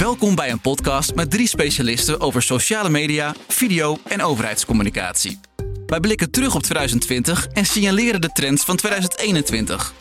[0.00, 5.40] Welkom bij een podcast met drie specialisten over sociale media, video en overheidscommunicatie.
[5.86, 9.92] Wij blikken terug op 2020 en signaleren de trends van 2021.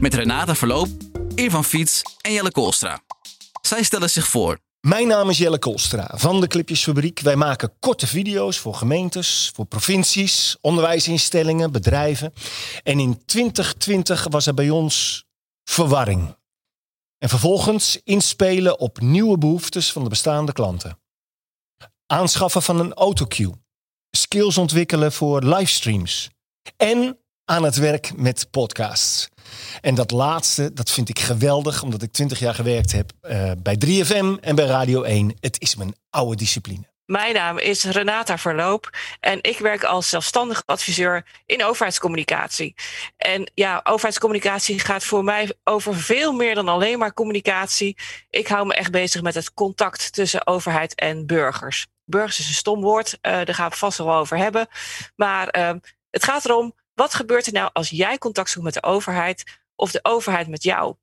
[0.00, 0.88] Met Renata Verloop,
[1.34, 3.00] Irvan Fiets en Jelle Koolstra.
[3.62, 4.58] Zij stellen zich voor.
[4.80, 7.20] Mijn naam is Jelle Koolstra van de Clipjesfabriek.
[7.20, 12.32] Wij maken korte video's voor gemeentes, voor provincies, onderwijsinstellingen, bedrijven.
[12.82, 15.24] En in 2020 was er bij ons
[15.64, 16.40] verwarring.
[17.22, 20.98] En vervolgens inspelen op nieuwe behoeftes van de bestaande klanten.
[22.06, 23.52] Aanschaffen van een autocue.
[24.10, 26.30] Skills ontwikkelen voor livestreams.
[26.76, 29.28] En aan het werk met podcasts.
[29.80, 33.76] En dat laatste, dat vind ik geweldig, omdat ik 20 jaar gewerkt heb uh, bij
[33.86, 35.34] 3FM en bij Radio 1.
[35.40, 36.91] Het is mijn oude discipline.
[37.12, 42.74] Mijn naam is Renata Verloop en ik werk als zelfstandig adviseur in overheidscommunicatie.
[43.16, 47.96] En ja, overheidscommunicatie gaat voor mij over veel meer dan alleen maar communicatie.
[48.30, 51.86] Ik hou me echt bezig met het contact tussen overheid en burgers.
[52.04, 54.66] Burgers is een stom woord, uh, daar gaan we vast wel over hebben.
[55.16, 55.72] Maar uh,
[56.10, 59.90] het gaat erom, wat gebeurt er nou als jij contact zoekt met de overheid of
[59.90, 60.94] de overheid met jou?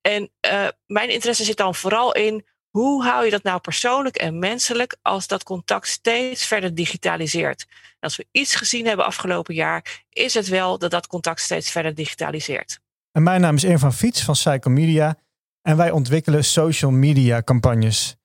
[0.00, 2.46] En uh, mijn interesse zit dan vooral in
[2.78, 7.66] hoe hou je dat nou persoonlijk en menselijk als dat contact steeds verder digitaliseert?
[8.00, 11.94] Als we iets gezien hebben afgelopen jaar, is het wel dat dat contact steeds verder
[11.94, 12.80] digitaliseert.
[13.12, 15.16] En mijn naam is Eer van Fiets van Psycho Media
[15.62, 18.16] en wij ontwikkelen social media campagnes.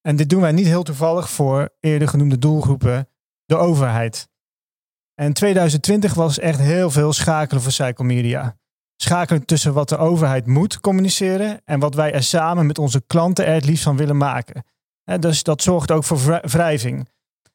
[0.00, 3.08] En dit doen wij niet heel toevallig voor eerder genoemde doelgroepen,
[3.44, 4.28] de overheid.
[5.14, 8.56] En 2020 was echt heel veel schakelen voor Psycho Media
[9.02, 13.46] schakelen tussen wat de overheid moet communiceren en wat wij er samen met onze klanten
[13.46, 14.64] er het liefst van willen maken.
[15.20, 17.08] dus dat zorgt ook voor wrijving.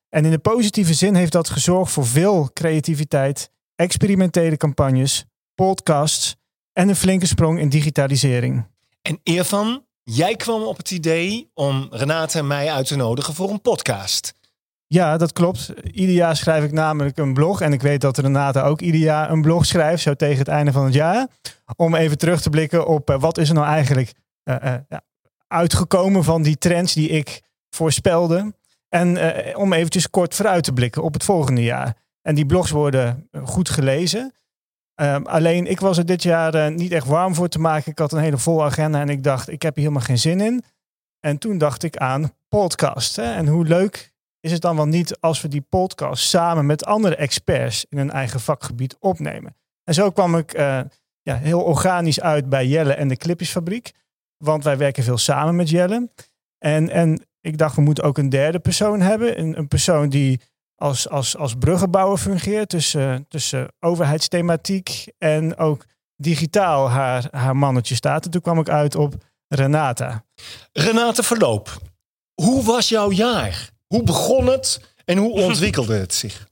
[0.09, 5.25] En in de positieve zin heeft dat gezorgd voor veel creativiteit, experimentele campagnes,
[5.55, 6.35] podcasts
[6.73, 8.65] en een flinke sprong in digitalisering.
[9.01, 13.49] En Irvan, jij kwam op het idee om Renate en mij uit te nodigen voor
[13.49, 14.33] een podcast.
[14.87, 15.73] Ja, dat klopt.
[15.91, 17.61] Ieder jaar schrijf ik namelijk een blog.
[17.61, 20.71] En ik weet dat Renata ook ieder jaar een blog schrijft, zo tegen het einde
[20.71, 21.27] van het jaar.
[21.75, 24.97] Om even terug te blikken op uh, wat is er nou eigenlijk uh, uh,
[25.47, 28.53] uitgekomen van die trends die ik voorspelde.
[28.89, 29.17] En
[29.55, 31.95] om eventjes kort vooruit te blikken op het volgende jaar.
[32.21, 34.33] En die blogs worden goed gelezen.
[34.95, 37.91] Ehm, alleen ik was er dit jaar niet echt warm voor te maken.
[37.91, 40.41] Ik had een hele volle agenda en ik dacht, ik heb hier helemaal geen zin
[40.41, 40.63] in.
[41.19, 43.15] En toen dacht ik aan podcast.
[43.15, 43.33] Hè?
[43.33, 47.15] En hoe leuk is het dan wel niet als we die podcast samen met andere
[47.15, 49.55] experts in een eigen vakgebied opnemen?
[49.83, 50.81] En zo kwam ik uh,
[51.21, 53.91] ja, heel organisch uit bij Jelle en de Clipjesfabriek.
[54.37, 56.09] Want wij werken veel samen met Jelle.
[56.57, 59.39] En, en ik dacht, we moeten ook een derde persoon hebben.
[59.39, 60.41] Een, een persoon die
[60.75, 68.25] als, als, als bruggenbouwer fungeert tussen, tussen overheidsthematiek en ook digitaal haar, haar mannetje staat.
[68.25, 69.15] En toen kwam ik uit op
[69.47, 70.25] Renata.
[70.71, 71.77] Renate Verloop,
[72.41, 73.69] hoe was jouw jaar?
[73.87, 76.47] Hoe begon het en hoe ontwikkelde het zich?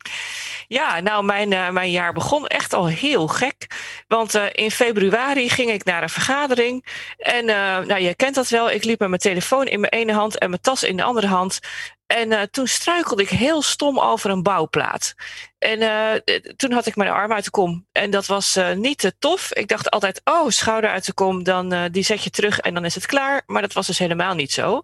[0.68, 3.68] Ja, nou, mijn, uh, mijn jaar begon echt al heel gek.
[4.08, 6.86] Want uh, in februari ging ik naar een vergadering.
[7.18, 8.72] En uh, nou, je kent dat wel.
[8.72, 11.28] Ik liep met mijn telefoon in mijn ene hand en mijn tas in de andere
[11.28, 11.60] hand.
[12.08, 15.14] En toen struikelde ik heel stom over een bouwplaat.
[15.58, 15.80] En
[16.56, 17.88] toen had ik mijn arm uit de kom.
[17.92, 19.54] En dat was niet te tof.
[19.54, 22.86] Ik dacht altijd, oh, schouder uit de kom, dan die zet je terug en dan
[22.86, 23.44] is het klaar.
[23.46, 24.84] Maar dat was dus helemaal niet zo.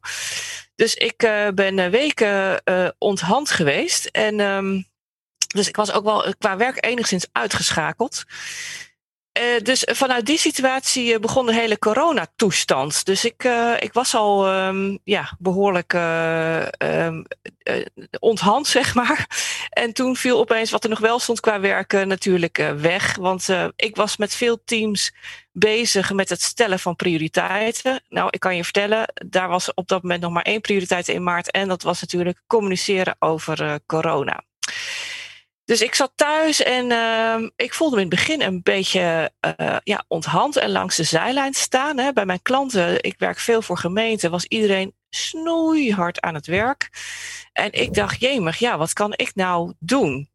[0.76, 1.18] Dus ik
[1.56, 2.62] ben weken
[2.98, 4.06] onthand geweest.
[4.06, 4.90] En um,
[5.48, 8.24] dus ik was ook wel qua werk enigszins uitgeschakeld.
[9.40, 13.06] Uh, dus vanuit die situatie begon de hele coronatoestand.
[13.06, 16.68] Dus ik, uh, ik was al um, ja, behoorlijk uh,
[18.20, 19.28] onthand, zeg maar.
[19.70, 23.16] En toen viel opeens wat er nog wel stond qua werk natuurlijk weg.
[23.16, 25.14] Want ik was met veel teams
[25.52, 28.04] bezig met het stellen van prioriteiten.
[28.10, 31.24] Nou, ik kan je vertellen, daar was op dat moment nog maar één prioriteit in
[31.24, 31.52] maart.
[31.52, 34.44] En dat was natuurlijk communiceren over corona.
[35.72, 39.78] Dus ik zat thuis en uh, ik voelde me in het begin een beetje uh,
[39.84, 41.98] ja, onthand en langs de zijlijn staan.
[41.98, 42.14] Hè.
[42.14, 46.90] Bij mijn klanten, ik werk veel voor gemeenten, was iedereen snoeihard aan het werk.
[47.54, 50.30] En ik dacht, jemig, ja, wat kan ik nou doen?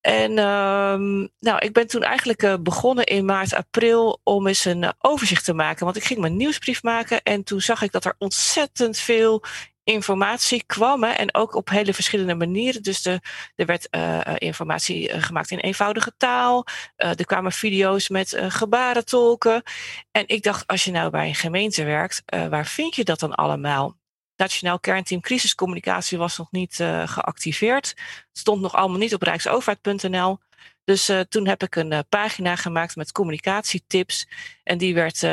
[0.00, 4.82] En um, nou, ik ben toen eigenlijk uh, begonnen in maart, april om eens een
[4.82, 5.84] uh, overzicht te maken.
[5.84, 9.42] Want ik ging mijn nieuwsbrief maken en toen zag ik dat er ontzettend veel
[9.84, 11.02] informatie kwam.
[11.02, 12.82] Hè, en ook op hele verschillende manieren.
[12.82, 13.20] Dus de,
[13.54, 16.66] er werd uh, informatie uh, gemaakt in eenvoudige taal.
[16.96, 19.62] Uh, er kwamen video's met gebarentolken.
[20.10, 23.34] En ik dacht, als je nou bij een gemeente werkt, waar vind je dat dan
[23.34, 24.00] allemaal?
[24.36, 26.74] Nationaal Kernteam Crisiscommunicatie was nog niet
[27.04, 27.88] geactiveerd.
[27.88, 30.38] Het stond nog allemaal niet op rijksoverheid.nl.
[30.84, 34.26] Dus uh, toen heb ik een uh, pagina gemaakt met communicatietips.
[34.62, 35.30] En die werd uh,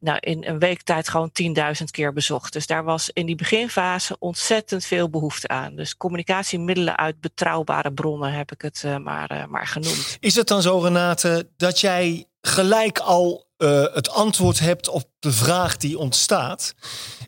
[0.00, 1.30] nou, in een week tijd gewoon
[1.78, 2.52] 10.000 keer bezocht.
[2.52, 5.76] Dus daar was in die beginfase ontzettend veel behoefte aan.
[5.76, 10.16] Dus communicatiemiddelen uit betrouwbare bronnen heb ik het maar, maar genoemd.
[10.20, 13.46] Is het dan zo, Renate, dat jij gelijk al
[13.92, 16.74] het antwoord hebt op de vraag die ontstaat?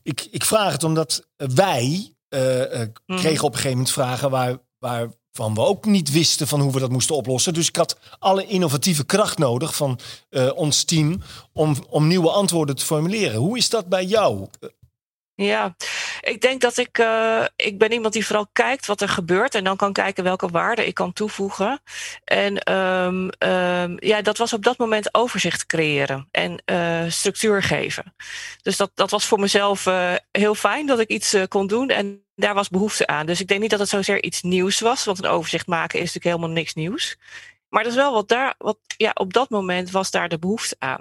[0.02, 3.16] Ik, ik vraag het omdat wij mm.
[3.16, 6.72] kregen op een gegeven moment vragen waar, waar van we ook niet wisten van hoe
[6.72, 7.54] we dat moesten oplossen.
[7.54, 9.98] Dus ik had alle innovatieve kracht nodig van
[10.30, 11.20] uh, ons team
[11.52, 13.40] om, om nieuwe antwoorden te formuleren.
[13.40, 14.46] Hoe is dat bij jou?
[15.36, 15.76] Ja,
[16.20, 19.64] ik denk dat ik, uh, ik ben iemand die vooral kijkt wat er gebeurt en
[19.64, 21.80] dan kan kijken welke waarde ik kan toevoegen.
[22.24, 28.14] En um, um, ja, dat was op dat moment overzicht creëren en uh, structuur geven.
[28.62, 32.24] Dus dat, dat was voor mezelf uh, heel fijn dat ik iets kon doen en
[32.34, 33.26] daar was behoefte aan.
[33.26, 36.04] Dus ik denk niet dat het zozeer iets nieuws was, want een overzicht maken is
[36.04, 37.16] natuurlijk helemaal niks nieuws.
[37.68, 40.76] Maar dat is wel wat daar, wat, ja, op dat moment was daar de behoefte
[40.78, 41.00] aan.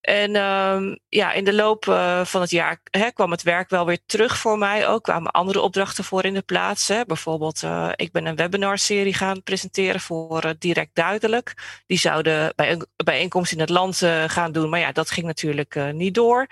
[0.00, 3.86] En um, ja, in de loop uh, van het jaar hè, kwam het werk wel
[3.86, 4.88] weer terug voor mij.
[4.88, 6.88] Ook kwamen andere opdrachten voor in de plaats.
[6.88, 7.04] Hè.
[7.04, 11.82] Bijvoorbeeld, uh, ik ben een webinarserie gaan presenteren voor uh, Direct Duidelijk.
[11.86, 14.70] Die zouden bij een bijeenkomst in het land gaan doen.
[14.70, 16.46] Maar ja, dat ging natuurlijk niet door.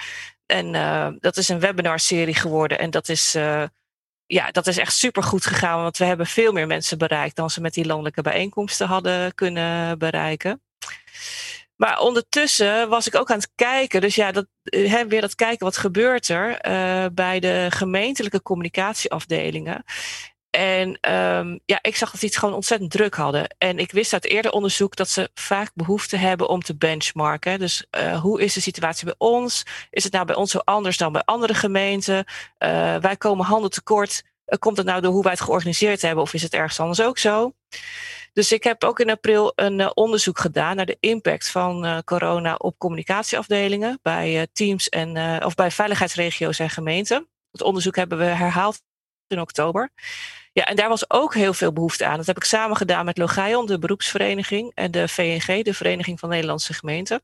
[0.47, 0.73] En
[1.21, 2.79] dat is een webinarserie geworden.
[2.79, 3.37] En dat is
[4.27, 5.83] ja, dat is echt super goed gegaan.
[5.83, 9.99] Want we hebben veel meer mensen bereikt dan ze met die landelijke bijeenkomsten hadden kunnen
[9.99, 10.63] bereiken.
[11.79, 14.01] Maar ondertussen was ik ook aan het kijken.
[14.01, 19.85] Dus ja, dat, hè, weer dat kijken, wat gebeurt er uh, bij de gemeentelijke communicatieafdelingen.
[20.51, 23.55] En um, ja, ik zag dat die het gewoon ontzettend druk hadden.
[23.59, 27.59] En ik wist uit eerder onderzoek dat ze vaak behoefte hebben om te benchmarken.
[27.59, 29.63] Dus uh, hoe is de situatie bij ons?
[29.91, 32.25] Is het nou bij ons zo anders dan bij andere gemeenten?
[33.01, 34.23] Wij komen handen tekort.
[34.59, 37.19] komt het nou door hoe wij het georganiseerd hebben of is het ergens anders ook
[37.19, 37.53] zo?
[38.33, 41.99] Dus ik heb ook in april een uh, onderzoek gedaan naar de impact van uh,
[42.05, 47.29] corona op communicatieafdelingen bij uh, teams en of bij veiligheidsregio's en gemeenten.
[47.51, 48.83] Het onderzoek hebben we herhaald
[49.27, 49.91] in oktober.
[50.53, 52.17] Ja, en daar was ook heel veel behoefte aan.
[52.17, 56.29] Dat heb ik samen gedaan met Logaion, de beroepsvereniging, en de VNG, de Vereniging van
[56.29, 57.23] Nederlandse Gemeenten.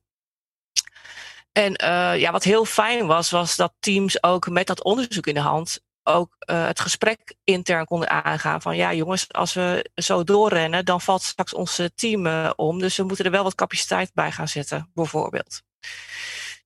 [1.53, 1.73] En
[2.19, 5.81] ja, wat heel fijn was, was dat teams ook met dat onderzoek in de hand
[6.05, 8.63] ook uh, het gesprek intern konden aangaan.
[8.63, 12.79] Van ja, jongens, als we zo doorrennen, dan valt straks ons team uh, om.
[12.79, 15.63] Dus we moeten er wel wat capaciteit bij gaan zetten, bijvoorbeeld.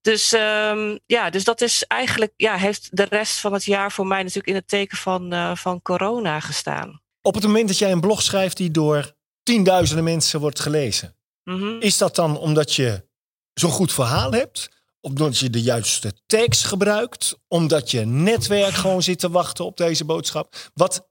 [0.00, 4.06] Dus um, ja, dus dat is eigenlijk, ja, heeft de rest van het jaar voor
[4.06, 7.00] mij natuurlijk in het teken van, uh, van corona gestaan.
[7.22, 11.60] Op het moment dat jij een blog schrijft die door tienduizenden mensen wordt gelezen, mm
[11.60, 11.80] -hmm.
[11.80, 13.06] is dat dan omdat je
[13.54, 14.68] zo'n goed verhaal hebt?
[15.00, 17.38] Omdat je de juiste tekst gebruikt.
[17.48, 20.70] Omdat je netwerk gewoon zit te wachten op deze boodschap.
[20.74, 21.08] Wat,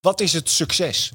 [0.00, 1.12] wat is het succes?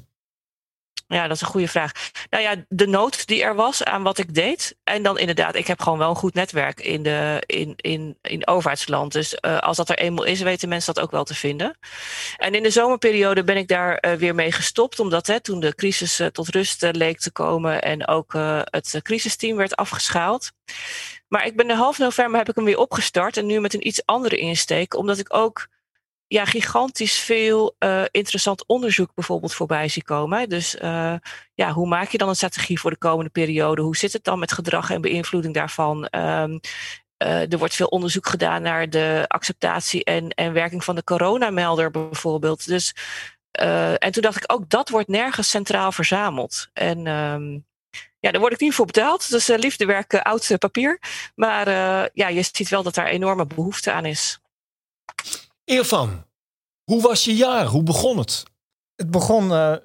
[1.08, 1.92] Ja, dat is een goede vraag.
[2.30, 4.76] Nou ja, de nood die er was aan wat ik deed.
[4.84, 8.46] En dan inderdaad, ik heb gewoon wel een goed netwerk in, de, in, in, in
[8.46, 9.12] overheidsland.
[9.12, 11.78] Dus uh, als dat er eenmaal is, weten mensen dat ook wel te vinden.
[12.36, 15.00] En in de zomerperiode ben ik daar uh, weer mee gestopt.
[15.00, 18.32] Omdat hè, toen de crisis uh, tot rust leek te komen en ook
[18.70, 20.52] het crisisteam werd afgeschaald.
[21.34, 23.36] Maar ik ben de half november heb ik hem weer opgestart.
[23.36, 24.94] En nu met een iets andere insteek.
[24.94, 25.66] Omdat ik ook
[26.26, 30.48] ja, gigantisch veel uh, interessant onderzoek bijvoorbeeld voorbij zie komen.
[30.48, 31.14] Dus uh,
[31.54, 33.82] ja, hoe maak je dan een strategie voor de komende periode?
[33.82, 36.08] Hoe zit het dan met gedrag en beïnvloeding daarvan?
[36.10, 36.60] Um,
[37.22, 41.90] uh, er wordt veel onderzoek gedaan naar de acceptatie en, en werking van de coronamelder
[41.90, 42.66] bijvoorbeeld.
[42.66, 42.94] Dus,
[43.98, 46.68] en toen dacht ik ook, dat wordt nergens centraal verzameld.
[46.72, 47.66] En um,
[48.24, 49.30] ja, daar word ik niet voor betaald.
[49.30, 51.00] Dus uh, liefdewerk, uh, oud papier.
[51.34, 54.40] Maar uh, ja, je ziet wel dat daar enorme behoefte aan is.
[55.64, 56.24] Irfan,
[56.84, 57.66] hoe was je jaar?
[57.66, 58.42] Hoe begon het?
[58.94, 59.76] Het begon uh,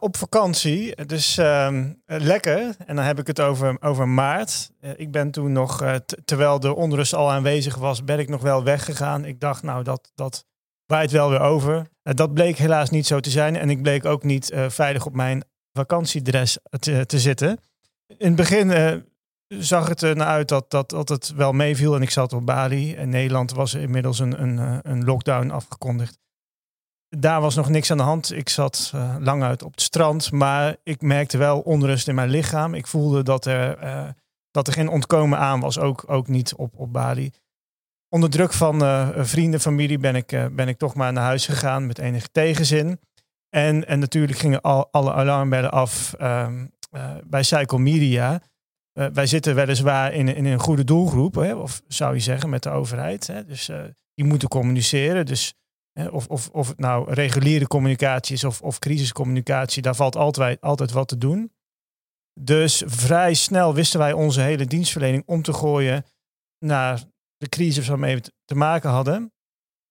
[0.00, 2.74] op vakantie, dus uh, lekker.
[2.86, 4.70] En dan heb ik het over, over maart.
[4.80, 8.42] Uh, ik ben toen nog, uh, terwijl de onrust al aanwezig was, ben ik nog
[8.42, 9.24] wel weggegaan.
[9.24, 10.44] Ik dacht, nou, dat, dat
[10.86, 11.86] waait wel weer over.
[12.02, 13.56] dat bleek helaas niet zo te zijn.
[13.56, 17.58] En ik bleek ook niet veilig op mijn vakantiedres te, te zitten.
[18.16, 19.04] In het begin
[19.48, 21.94] zag het er naar uit dat, dat, dat het wel meeviel.
[21.94, 22.94] En ik zat op Bali.
[22.96, 26.18] In Nederland was inmiddels een, een, een lockdown afgekondigd.
[27.08, 28.32] Daar was nog niks aan de hand.
[28.32, 30.32] Ik zat uh, lang uit op het strand.
[30.32, 32.74] Maar ik merkte wel onrust in mijn lichaam.
[32.74, 34.14] Ik voelde dat er,
[34.50, 35.78] dat er geen ontkomen aan was.
[35.78, 37.32] Ook, ook niet op, op Bali.
[38.08, 38.80] Onder druk van
[39.26, 43.00] vrienden, familie ben ik, ben ik toch maar naar huis gegaan met enige tegenzin.
[43.48, 46.66] En, en natuurlijk gingen al, alle alarmbellen af ehm,
[47.26, 48.42] bij Cycle Media.
[48.98, 52.62] Uh, wij zitten weliswaar in, in een goede doelgroep, hè, of zou je zeggen, met
[52.62, 53.26] de overheid.
[53.26, 53.82] Hè, dus uh,
[54.14, 55.26] die moeten communiceren.
[55.26, 55.54] Dus
[56.10, 60.90] of, of, of het nou reguliere communicatie is of, of crisiscommunicatie, daar valt altijd, altijd
[60.90, 61.52] wat te doen.
[62.40, 66.04] Dus vrij snel wisten wij onze hele dienstverlening om te gooien
[66.58, 67.02] naar
[67.36, 69.32] de crisis waarmee we te maken hadden.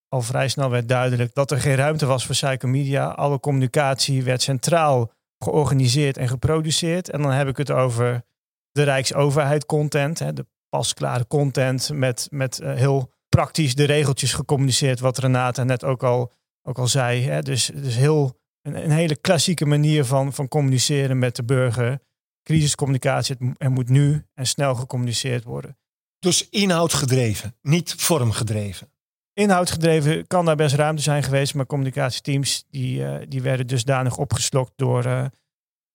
[0.08, 3.08] Al vrij snel werd duidelijk dat er geen ruimte was voor psycho media.
[3.08, 7.10] Alle communicatie werd centraal georganiseerd en geproduceerd.
[7.10, 8.24] En dan heb ik het over
[8.70, 15.00] de Rijksoverheid content, hè, de pasklare content met, met uh, heel praktisch de regeltjes gecommuniceerd,
[15.00, 17.22] wat Renata net ook al, ook al zei.
[17.22, 17.40] Hè.
[17.40, 21.98] Dus, dus heel, een, een hele klassieke manier van, van communiceren met de burger.
[22.42, 25.78] Crisiscommunicatie, er moet nu en snel gecommuniceerd worden.
[26.18, 28.92] Dus inhoudgedreven, niet vormgedreven.
[29.38, 34.72] Inhoudgedreven kan daar best ruimte zijn geweest, maar communicatieteams die, uh, die werden dusdanig opgeslokt
[34.76, 35.24] door, uh,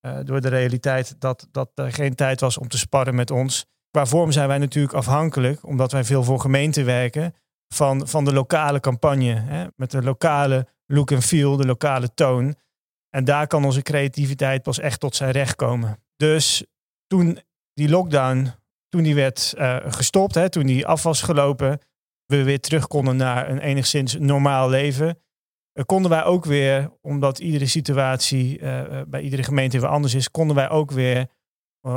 [0.06, 3.66] uh, door de realiteit dat, dat er geen tijd was om te sparren met ons.
[3.92, 7.34] Qua vorm zijn wij natuurlijk afhankelijk, omdat wij veel voor gemeenten werken,
[7.74, 9.34] van, van de lokale campagne.
[9.34, 9.66] Hè?
[9.76, 12.56] Met de lokale look en feel, de lokale toon.
[13.10, 16.00] En daar kan onze creativiteit pas echt tot zijn recht komen.
[16.16, 16.66] Dus
[17.08, 17.40] toen
[17.74, 18.52] die lockdown,
[18.90, 19.54] toen die werd
[19.86, 21.80] gestopt, hè, toen die af was gelopen,
[22.38, 25.20] we weer terug konden naar een enigszins normaal leven,
[25.74, 30.32] uh, konden wij ook weer, omdat iedere situatie uh, bij iedere gemeente weer anders is,
[30.32, 31.28] konden wij ook weer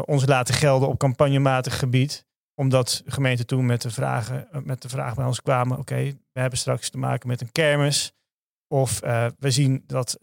[0.05, 2.25] ons laten gelden op campagnematig gebied.
[2.55, 6.03] Omdat gemeenten toen met de, vragen, met de vraag bij ons kwamen, oké,
[6.33, 8.13] we hebben straks te maken met een kermis.
[8.69, 9.01] Of
[9.39, 10.19] we zien dat,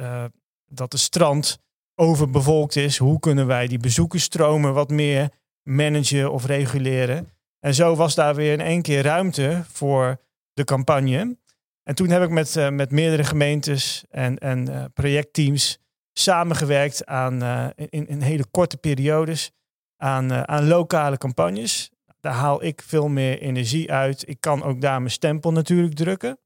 [0.65, 1.59] dat de strand
[1.95, 2.97] overbevolkt is.
[2.97, 5.29] Hoe kunnen wij die bezoekersstromen wat meer
[5.69, 7.29] managen of reguleren?
[7.63, 10.21] En zo was daar weer in één keer ruimte voor
[10.53, 11.37] de campagne.
[11.83, 15.79] En toen heb ik met, uh, met meerdere gemeentes en, en uh, projectteams
[16.13, 19.51] samengewerkt aan uh, in, in hele korte periodes
[19.97, 21.91] aan, aan lokale campagnes.
[22.19, 24.29] Daar haal ik veel meer energie uit.
[24.29, 26.39] Ik kan ook daar mijn stempel natuurlijk drukken.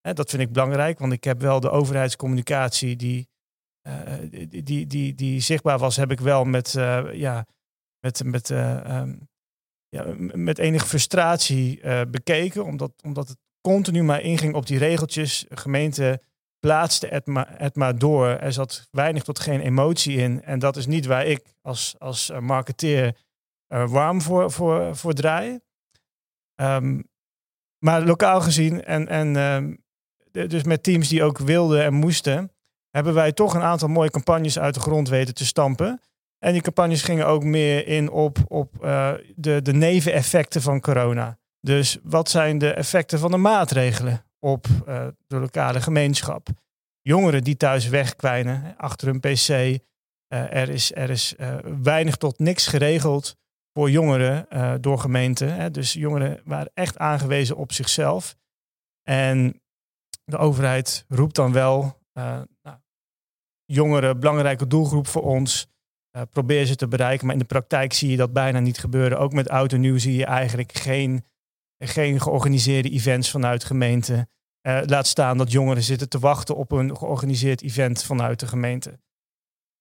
[0.00, 3.28] Hè, dat vind ik belangrijk, want ik heb wel de overheidscommunicatie die
[4.30, 6.72] die, die, die, die, zichtbaar was, heb ik wel met,
[7.12, 7.46] ja,
[8.00, 9.29] met, met, um,
[9.90, 12.64] ja, met enige frustratie bekeken.
[12.64, 15.46] Omdat, omdat het continu maar inging op die regeltjes.
[15.48, 16.22] Gemeente
[16.58, 17.06] plaatste
[17.56, 18.26] het maar, door.
[18.26, 20.42] Er zat weinig tot geen emotie in.
[20.42, 23.16] En dat is niet waar ik als, als marketeer
[23.66, 25.60] warm voor, voor, voor draai.
[26.60, 27.08] Um,
[27.78, 29.84] maar lokaal gezien en, en um,
[30.30, 32.52] dus met teams die ook wilden en moesten
[32.90, 36.00] hebben wij toch een aantal mooie campagnes uit de grond weten te stampen.
[36.44, 41.38] En die campagnes gingen ook meer in op, op uh, de, de neveneffecten van corona.
[41.60, 46.48] Dus wat zijn de effecten van de maatregelen op uh, de lokale gemeenschap?
[47.00, 49.48] Jongeren die thuis wegkwijnen achter hun pc.
[49.48, 49.78] Uh,
[50.28, 51.34] er is, er is
[51.82, 53.36] weinig tot niks geregeld
[53.72, 54.46] voor jongeren
[54.80, 55.54] door gemeenten.
[55.54, 55.70] Hè.
[55.70, 58.36] Dus jongeren waren echt aangewezen op zichzelf.
[59.02, 59.62] En
[60.24, 62.46] de overheid roept dan wel nou,
[63.64, 65.68] jongeren, belangrijke doelgroep voor ons.
[66.16, 67.26] Uh, probeer ze te bereiken.
[67.26, 69.18] Maar in de praktijk zie je dat bijna niet gebeuren.
[69.18, 71.24] Ook met oud en nieuw zie je eigenlijk geen,
[71.78, 74.28] geen georganiseerde events vanuit gemeente.
[74.62, 79.00] Uh, laat staan dat jongeren zitten te wachten op een georganiseerd event vanuit de gemeente.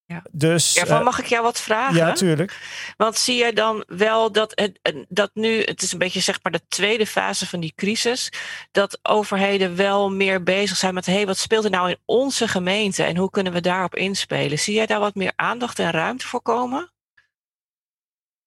[0.09, 0.23] Ja.
[0.31, 1.95] Dus, Ervan, uh, mag ik jou wat vragen?
[1.95, 2.59] Ja, natuurlijk.
[2.97, 6.51] Want zie je dan wel dat, het, dat nu, het is een beetje zeg maar
[6.51, 8.31] de tweede fase van die crisis,
[8.71, 12.47] dat overheden wel meer bezig zijn met, hé, hey, wat speelt er nou in onze
[12.47, 14.59] gemeente en hoe kunnen we daarop inspelen?
[14.59, 16.91] Zie jij daar wat meer aandacht en ruimte voor komen?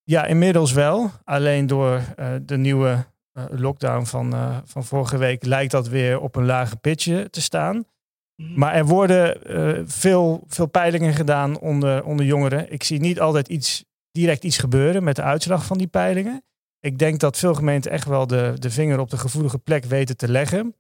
[0.03, 1.11] Ja, inmiddels wel.
[1.25, 6.37] Alleen door uh, de nieuwe uh, lockdown van, van vorige week lijkt dat weer op
[6.37, 7.85] een lage pitje te staan.
[8.43, 8.59] Mhm.
[8.59, 12.73] Maar er worden uh, veel, veel peilingen gedaan onder, onder jongeren.
[12.73, 16.43] Ik zie niet altijd iets, direct iets gebeuren met de uitslag van die peilingen.
[16.81, 20.17] Ik denk dat veel gemeenten echt wel de, de vinger op de gevoelige plek weten
[20.17, 20.75] te leggen.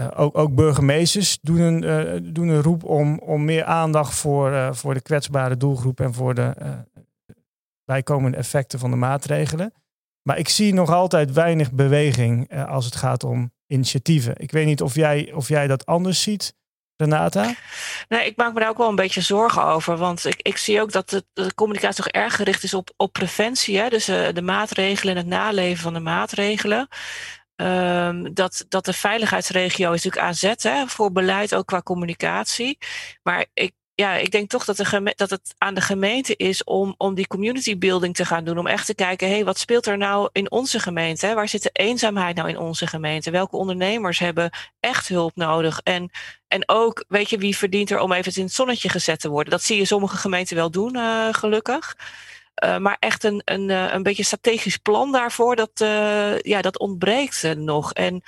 [0.00, 4.76] Uh, ook, ook burgemeesters doen een, uh, doen een roep om, om meer aandacht voor,
[4.76, 6.54] voor de kwetsbare doelgroep en voor de
[7.84, 9.72] bijkomende effecten van de maatregelen.
[10.22, 14.34] Maar ik zie nog altijd weinig beweging als het gaat om initiatieven.
[14.36, 16.54] Ik weet niet of jij, of jij dat anders ziet.
[17.02, 17.54] Renata?
[18.08, 19.96] Nee, ik maak me daar ook wel een beetje zorgen over.
[19.96, 23.78] Want ik, ik zie ook dat de, communicatie toch erg gericht is op, op preventie.
[23.78, 23.88] Hè?
[23.88, 26.88] Dus uh, de maatregelen en het naleven van de maatregelen.
[27.56, 32.78] Um, dat, dat de veiligheidsregio is natuurlijk aan zet hè, voor beleid, ook qua communicatie.
[33.22, 36.94] Maar ik, ja, ik denk toch dat, de dat het aan de gemeente is om,
[36.98, 38.58] om die community building te gaan doen.
[38.58, 41.34] Om echt te kijken, hé, hey, wat speelt er nou in onze gemeente?
[41.34, 43.30] Waar zit de eenzaamheid nou in onze gemeente?
[43.30, 45.80] Welke ondernemers hebben echt hulp nodig?
[45.82, 46.10] En,
[46.48, 49.52] en ook, weet je, wie verdient er om even in het zonnetje gezet te worden?
[49.52, 51.96] Dat zie je sommige gemeenten wel doen, uh, gelukkig.
[52.64, 55.70] Uh, maar echt een, een, uh, een beetje strategisch plan daarvoor, dat,
[56.42, 57.92] ja, dat ontbreekt nog.
[57.92, 58.22] En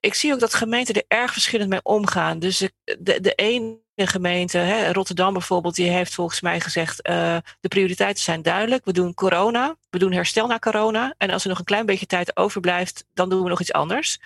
[0.00, 2.38] ik zie ook dat gemeenten er erg verschillend mee omgaan.
[2.38, 2.58] Dus
[2.98, 8.22] de, de ene gemeente, hè, Rotterdam bijvoorbeeld, die heeft volgens mij gezegd: uh, de prioriteiten
[8.22, 8.84] zijn duidelijk.
[8.84, 11.14] We doen corona, we doen herstel na corona.
[11.18, 14.18] En als er nog een klein beetje tijd overblijft, dan doen we nog iets anders.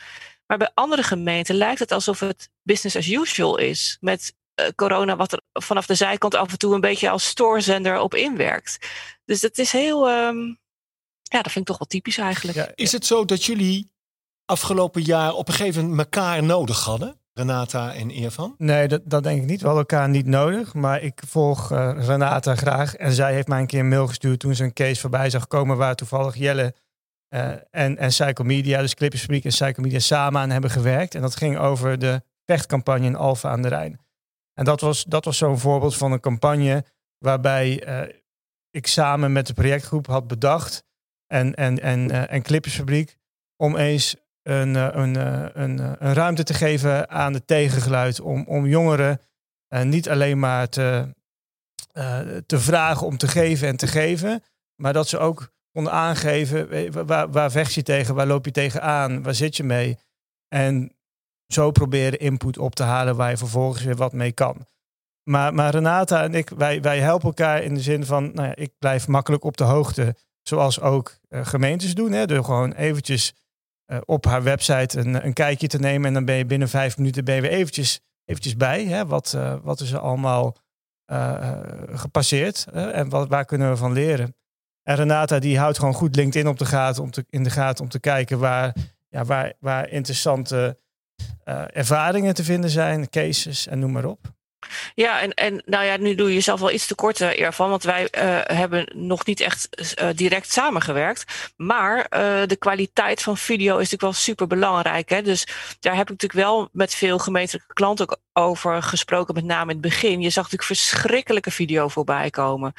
[0.47, 3.97] Maar bij andere gemeenten lijkt het alsof het business as usual is.
[4.01, 8.01] Met uh, corona, wat er vanaf de zijkant af en toe een beetje als stoorzender
[8.01, 8.79] op inwerkt.
[9.25, 10.11] Dus dat is heel.
[10.11, 10.61] Um,
[11.23, 12.73] ja, dat vind ik toch wel typisch eigenlijk.
[12.75, 13.93] Is het zo dat jullie
[14.45, 17.21] afgelopen jaar op een gegeven moment elkaar nodig hadden?
[17.35, 18.55] Renata en Irvan?
[18.59, 19.61] Nee, dat, dat denk ik niet.
[19.61, 20.75] We hadden elkaar niet nodig.
[20.75, 22.95] Maar ik volg uh, Renata graag.
[22.95, 25.47] En zij heeft mij een keer een mail gestuurd toen ze een case voorbij zag
[25.47, 26.75] komen waar toevallig Jelle
[27.35, 31.15] uh, en, en Psycho Media, dus Clippersfabriek en Psycho Media samen aan hebben gewerkt.
[31.15, 34.01] En dat ging over de vechtcampagne in Alfa aan de Rijn.
[34.55, 36.85] En dat was, dat was zo'n voorbeeld van een campagne
[37.19, 38.15] waarbij uh,
[38.71, 40.85] ik samen met de projectgroep had bedacht
[41.27, 43.17] en, en, en, en Clippersfabriek
[43.57, 48.21] om eens een, eh, een, eh, een, een, een ruimte te geven aan het tegengeluid.
[48.21, 49.21] Om, om jongeren
[49.85, 51.15] niet alleen maar te,
[52.47, 54.43] te vragen om te geven en te geven.
[54.83, 59.23] Maar dat ze ook konden aangeven waar, waar vecht je tegen, waar loop je tegenaan,
[59.23, 59.99] waar zit je mee.
[60.49, 60.97] En
[61.47, 64.67] zo proberen input op te halen waar je vervolgens weer wat mee kan.
[65.31, 68.55] Maar, maar Renata en ik, wij, wij helpen elkaar in de zin van, nou ja,
[68.55, 70.17] ik blijf makkelijk op de hoogte.
[70.43, 72.13] Zoals ook gemeentes doen.
[72.13, 73.35] Hè, door gewoon eventjes
[73.93, 76.07] uh, op haar website een, een, kijkje te nemen.
[76.07, 78.85] En dan ben je binnen vijf minuten ben je eventjes, eventjes bij.
[78.85, 79.07] Hè?
[79.07, 80.57] Wat, uh, wat is er allemaal
[81.07, 84.37] uh, gepasseerd en wat, waar kunnen we van leren?
[84.83, 87.85] En Renata die houdt gewoon goed LinkedIn op de gaten om te, in de gaten
[87.85, 88.75] om te kijken waar,
[89.09, 90.79] ja, waar, waar interessante
[91.73, 94.33] ervaringen te vinden zijn, cases en noem maar op.
[94.95, 97.83] Ja, en, en nou ja, nu doe je jezelf wel iets te kort ervan, want
[97.83, 99.69] wij uh, hebben nog niet echt
[100.03, 101.51] uh, direct samengewerkt.
[101.57, 102.07] Maar
[102.47, 105.09] de kwaliteit van video is natuurlijk wel super belangrijk.
[105.09, 105.23] Hè?
[105.23, 105.47] Dus
[105.81, 109.77] daar heb ik natuurlijk wel met veel gemeentelijke klanten ook over gesproken, met name in
[109.77, 110.21] het begin.
[110.21, 112.73] Je zag natuurlijk verschrikkelijke video voorbij komen.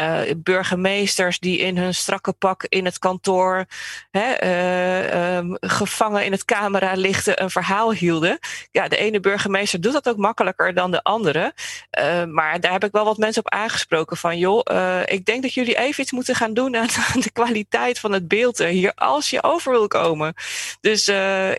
[0.00, 3.66] Uh, burgemeesters die in hun strakke pak in het kantoor,
[4.10, 8.38] hè, uh, um, gevangen in het cameralichten, een verhaal hielden.
[8.70, 11.54] Ja, de ene burgemeester doet dat ook makkelijker dan de andere.
[11.98, 14.60] Uh, maar daar heb ik wel wat mensen op aangesproken van, joh,
[15.04, 16.86] ik denk dat jullie even iets moeten gaan doen aan
[17.20, 20.34] de kwaliteit van het beeld hier als je over wil komen.
[20.80, 21.04] Dus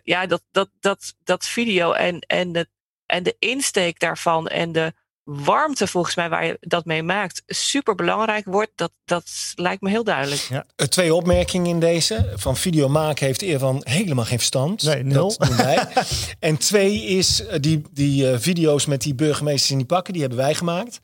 [0.04, 2.70] ja, dat, dat, dat, dat video en, en het
[3.14, 7.96] en de insteek daarvan en de warmte volgens mij waar je dat mee maakt super
[7.96, 8.72] belangrijk wordt.
[8.76, 10.42] Dat, dat lijkt me heel duidelijk.
[10.42, 10.66] Ja.
[10.76, 12.34] Eh, twee opmerkingen in deze.
[12.36, 14.84] Van video maken heeft van helemaal geen verstand.
[14.84, 15.36] Nee, nul.
[15.38, 15.88] Dat wij.
[16.40, 20.14] en twee is eh, die, die uh, video's met die burgemeesters in die pakken.
[20.14, 21.00] Die hebben wij gemaakt.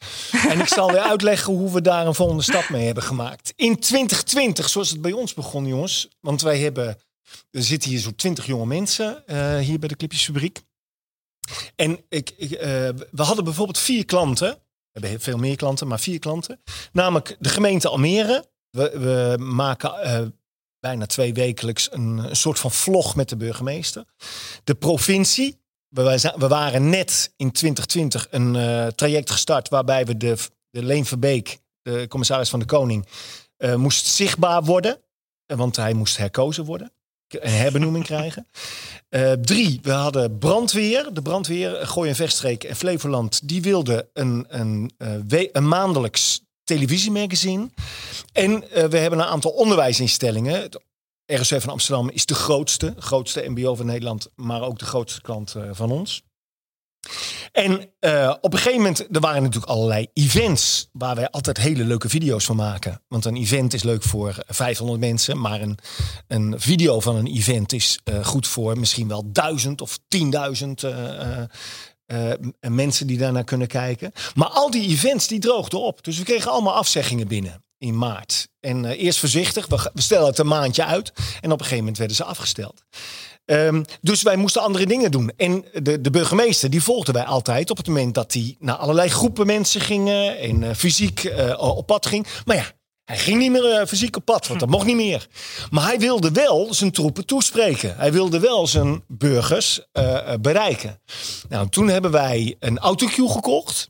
[0.50, 3.54] en ik zal weer uitleggen hoe we daar een volgende stap mee hebben gemaakt.
[3.56, 6.08] In 2020, zoals het bij ons begon jongens.
[6.20, 6.98] Want wij hebben...
[7.52, 10.62] Er zitten hier zo'n twintig jonge mensen uh, hier bij de Clipjesfabriek.
[11.76, 12.60] En ik, ik uh,
[13.12, 14.58] we hadden bijvoorbeeld vier klanten.
[14.92, 16.62] We hebben veel meer klanten, maar vier klanten.
[16.92, 18.50] Namelijk de gemeente Almere.
[18.70, 20.28] We, we maken uh,
[20.80, 24.06] bijna twee wekelijks een, soort van vlog met de burgemeester.
[24.64, 25.58] De provincie.
[25.90, 30.38] We, we waren net in 2020 een uh, traject gestart waarbij we de,
[30.70, 33.08] de Leen Verbeek, de commissaris van de Koning,
[33.76, 35.02] moest zichtbaar worden.
[35.46, 36.92] Want hij moest herkozen worden
[37.34, 38.48] een herbenoeming krijgen.
[39.10, 41.10] Uh, drie, we hadden brandweer.
[41.14, 44.92] De brandweer, Gooi en Vechtstreek en Flevoland, die wilden een, een,
[45.28, 47.70] uh, een maandelijks televisiemagazine.
[48.34, 50.62] En uh, we hebben een aantal onderwijsinstellingen.
[50.62, 50.78] Het
[51.48, 55.92] van Amsterdam is de grootste, grootste MBO van Nederland, maar ook de grootste klant van
[55.92, 56.24] ons.
[57.52, 61.84] En uh, op een gegeven moment, er waren natuurlijk allerlei events waar wij altijd hele
[61.84, 63.02] leuke video's van maken.
[63.08, 65.78] Want een event is leuk voor 500 mensen, maar een,
[66.28, 72.34] een video van een event is uh, goed voor misschien wel duizend of tienduizend uh,
[72.60, 74.12] mensen die daarnaar kunnen kijken.
[74.36, 76.04] Maar al die events die droogden op.
[76.04, 78.48] Dus we kregen allemaal afzeggingen binnen in maart.
[78.60, 81.12] En eerst voorzichtig, we, we stellen het een maandje uit.
[81.42, 82.84] En op een gegeven moment werden ze afgesteld.
[83.52, 85.32] Um, dus wij moesten andere dingen doen.
[85.38, 89.10] En de, de burgemeester, die volgden wij altijd op het moment dat hij naar allerlei
[89.10, 92.28] groepen mensen gingen en uh, fysiek uh, op pad ging.
[92.46, 92.66] Maar ja,
[93.06, 95.28] hij ging niet meer uh, fysiek op pad, want dat mocht niet meer.
[95.70, 97.96] Maar hij wilde wel zijn troepen toespreken.
[97.98, 99.82] Hij wilde wel zijn burgers
[100.42, 101.02] bereiken.
[101.50, 103.90] Nou, toen hebben wij een autocue gekocht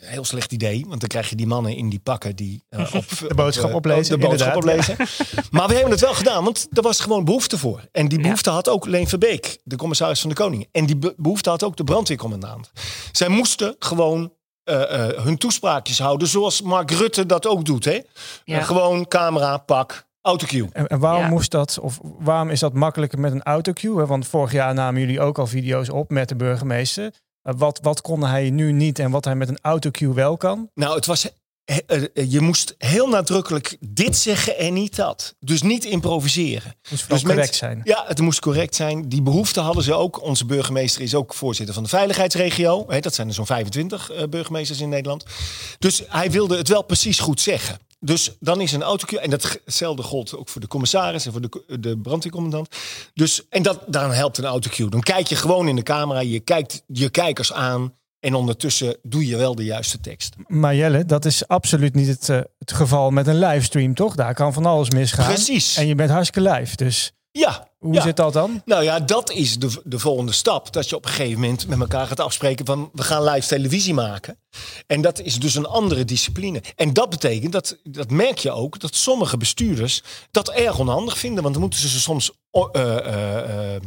[0.00, 3.04] heel slecht idee, want dan krijg je die mannen in die pakken die uh, op
[3.28, 4.20] de boodschap uh, oplezen.
[4.20, 4.96] De boodschap oplezen.
[5.50, 7.88] maar we hebben het wel gedaan, want er was gewoon behoefte voor.
[7.92, 8.54] En die behoefte ja.
[8.54, 10.68] had ook Leen Verbeek, de commissaris van de Koning.
[10.72, 12.70] En die behoefte had ook de brandweercommandant.
[13.12, 14.32] Zij moesten gewoon
[14.64, 14.74] uh,
[15.08, 17.84] hun toespraakjes houden, zoals Mark Rutte dat ook doet.
[17.84, 18.00] Hè?
[18.44, 18.62] Ja.
[18.62, 20.68] gewoon camera, pak, Autocue.
[20.72, 21.28] En, en waarom Ja.
[21.28, 23.98] moest dat, of waarom is dat makkelijker met een autocue?
[23.98, 24.06] hè?
[24.06, 27.12] Want vorig jaar namen jullie ook al video's op met de burgemeester.
[27.44, 30.70] Eh, wat, wat kon hij nu niet en wat hij met een autocue wel kan?
[30.74, 31.30] Nou, het was.
[31.64, 35.34] Eh, eh, Je moest heel nadrukkelijk dit zeggen en niet dat.
[35.40, 36.76] Dus niet improviseren.
[36.90, 37.80] Moest Dus correct mensen- zijn.
[37.84, 39.08] Ja, het moest correct zijn.
[39.08, 40.22] Die behoefte hadden ze ook.
[40.22, 42.86] Onze burgemeester is ook voorzitter van de veiligheidsregio.
[43.00, 45.24] Dat zijn er zo'n 25 eh, burgemeesters in Nederland.
[45.78, 47.78] Dus hij wilde het wel precies goed zeggen.
[48.00, 51.78] Dus dan is een autocue, en datzelfde gold ook voor de commissaris en voor de,
[51.80, 52.68] de brandweercommandant.
[53.14, 54.88] Dus, en dat, dan helpt een autocue.
[54.88, 59.26] Dan kijk je gewoon in de camera, je kijkt je kijkers aan en ondertussen doe
[59.26, 60.34] je wel de juiste tekst.
[60.46, 64.14] Maar Jelle, dat is absoluut niet het, eh, het geval met een livestream, toch?
[64.14, 65.26] Daar kan van alles misgaan.
[65.26, 65.76] Precies.
[65.76, 66.76] En je bent hartstikke live.
[66.76, 68.02] Dus Ja, hoe ja.
[68.02, 68.62] zit dat dan?
[68.64, 70.72] Nou ja, dat is de, de volgende stap.
[70.72, 73.94] Dat je op een gegeven moment met elkaar gaat afspreken van we gaan live televisie
[73.94, 74.38] maken.
[74.86, 76.62] En dat is dus een andere discipline.
[76.76, 81.42] En dat betekent, dat, dat merk je ook, dat sommige bestuurders dat erg onhandig vinden.
[81.42, 83.82] Want dan moeten ze soms o- eh, eh,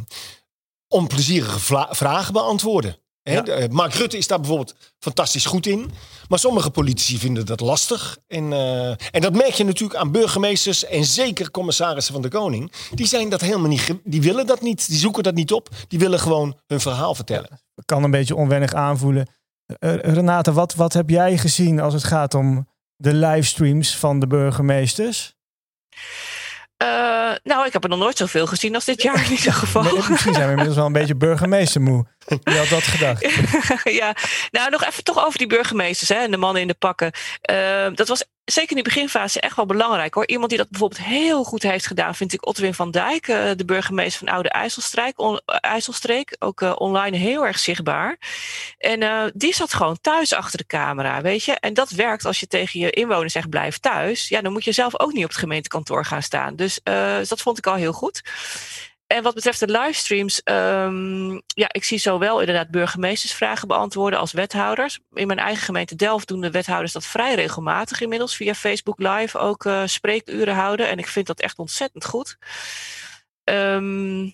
[0.88, 2.98] onplezierige vragen beantwoorden.
[3.28, 3.42] Hè, Ja.
[3.42, 5.92] de- eh, Mark Rutte is daar bijvoorbeeld fantastisch goed in.
[6.28, 8.18] Maar sommige politici vinden dat lastig.
[8.28, 12.72] En, eh, en dat merk je natuurlijk aan burgemeesters en zeker commissarissen van de Koning.
[12.94, 13.94] Die zijn dat helemaal niet.
[14.04, 14.88] Die willen dat niet.
[14.88, 15.70] Die zoeken dat niet op.
[15.88, 17.62] Die willen gewoon hun verhaal vertellen.
[17.86, 19.28] Kan een beetje onwennig aanvoelen.
[19.80, 24.28] Eh, Renate, wat, wat heb jij gezien als het gaat om de livestreams van de
[24.28, 25.34] burgemeesters?
[26.78, 26.88] Eh,
[27.44, 29.84] nou, ik heb er nog nooit zoveel gezien als dit jaar in ieder geval.
[30.10, 32.06] Misschien zijn we inmiddels wel een beetje burgemeestermoe.
[32.44, 33.22] Wie had dat gedacht?
[34.02, 34.16] ja,
[34.52, 37.12] nou nog even toch over die burgemeesters hè, en de mannen in de pakken.
[37.42, 40.28] Eh, dat was zeker in die beginfase echt wel belangrijk hoor.
[40.28, 43.66] Iemand die dat bijvoorbeeld heel goed heeft gedaan, vind ik Otwin van Dijk, eh, de
[43.66, 45.18] burgemeester van Oude IJsselstreek.
[45.18, 48.18] Eh, IJsselstreek ook eh, online heel erg zichtbaar.
[48.78, 51.54] En die zat gewoon thuis achter de camera, weet je.
[51.54, 54.28] En dat werkt als je tegen je inwoners zegt blijf thuis.
[54.28, 56.56] Ja, dan moet je zelf ook niet op het gemeentekantoor gaan staan.
[56.56, 58.22] Dus eh, dat vond ik al heel goed.
[59.08, 65.00] En wat betreft de livestreams, ehm, ja, ik zie zowel inderdaad burgemeestersvragen beantwoorden als wethouders.
[65.14, 69.38] In mijn eigen gemeente Delft doen de wethouders dat vrij regelmatig inmiddels via Facebook Live
[69.38, 70.90] ook eh, spreekuren houden.
[70.90, 72.38] En ik vind dat echt ontzettend goed.
[73.44, 74.30] Ehm,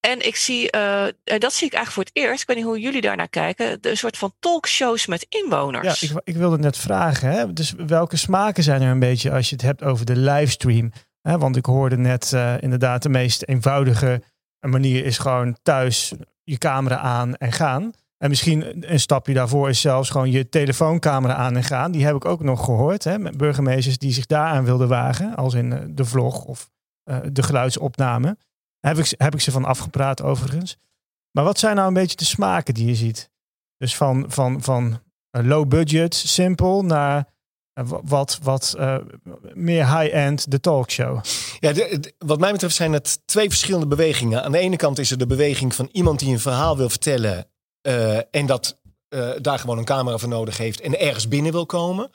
[0.00, 2.80] en ik zie, eh, dat zie ik eigenlijk voor het eerst, ik weet niet hoe
[2.80, 6.02] jullie daarnaar kijken, een soort van talkshows met Ja, inwoners.
[6.02, 7.30] ik, ik wilde net vragen.
[7.30, 7.52] Hè?
[7.52, 10.92] Dus welke smaken zijn er een beetje als je het hebt over de livestream?
[11.22, 11.38] Hè?
[11.38, 14.22] Want ik hoorde net eh, inderdaad de meest eenvoudige
[14.66, 17.92] manier is gewoon thuis je camera aan en gaan.
[18.22, 21.92] En misschien een stapje daarvoor is zelfs gewoon je telefooncamera aan en gaan.
[21.92, 23.04] Die heb ik ook nog gehoord.
[23.04, 23.18] Hè?
[23.18, 25.36] Met burgemeesters die zich daaraan wilden wagen.
[25.36, 26.70] Als in eh, de vlog of
[27.02, 28.36] eh, de geluidsopname.
[28.80, 30.76] Heb ik, heb ik ze van afgepraat overigens.
[31.30, 33.30] Maar wat zijn nou een beetje de smaken die je ziet?
[33.76, 37.26] Dus van, van, van low budget, simpel, naar
[38.02, 38.96] wat, wat eh,
[39.54, 41.20] meer high-end, de talkshow.
[41.60, 41.72] Ja,
[42.18, 44.44] wat mij betreft zijn het twee verschillende bewegingen.
[44.44, 47.46] Aan de ene kant is er de beweging van iemand die een verhaal wil vertellen.
[47.80, 48.78] eh, en dat
[49.08, 52.10] eh, daar gewoon een camera voor nodig heeft en ergens binnen wil komen.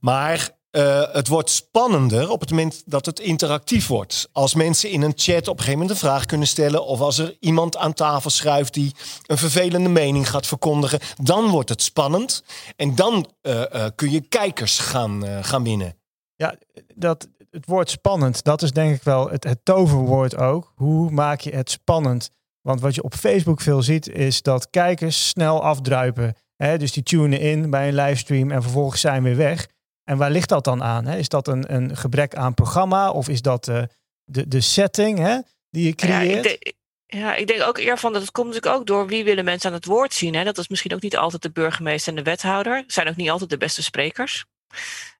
[0.00, 4.28] Maar eh, het wordt spannender op het moment dat het interactief wordt.
[4.32, 6.86] Als mensen in een chat op een gegeven moment een vraag kunnen stellen.
[6.86, 8.94] Of als er iemand aan tafel schuift die
[9.26, 11.00] een vervelende mening gaat verkondigen.
[11.22, 12.44] Dan wordt het spannend.
[12.76, 15.96] En dan eh, eh, kun je kijkers gaan, gaan winnen.
[16.36, 16.54] Ja,
[16.94, 20.72] dat, het woord spannend, dat is denk ik wel het, het toverwoord ook.
[20.74, 22.30] Hoe maak je het spannend?
[22.60, 26.34] Want wat je op Facebook veel ziet, is dat kijkers snel afdruipen.
[26.56, 29.66] Dus die tunen in bij een livestream en vervolgens zijn weer weg.
[30.04, 31.06] En waar ligt dat dan aan?
[31.06, 31.16] Hè?
[31.16, 33.82] Is dat een, een gebrek aan programma of is dat eh,
[34.24, 35.38] de, de setting hè,
[35.70, 36.36] die je Ja, creëert?
[36.36, 36.74] ik denk,
[37.06, 39.68] ja, ik denk ook eer van dat het komt natuurlijk ook door wie willen mensen
[39.70, 40.34] aan het woord zien.
[40.34, 40.44] Hè?
[40.44, 42.84] Dat is misschien ook niet altijd de burgemeester en de wethouder.
[42.86, 44.44] Zijn ook niet altijd de beste sprekers.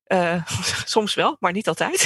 [0.04, 0.44] Eh,
[0.84, 1.98] soms wel, maar niet altijd.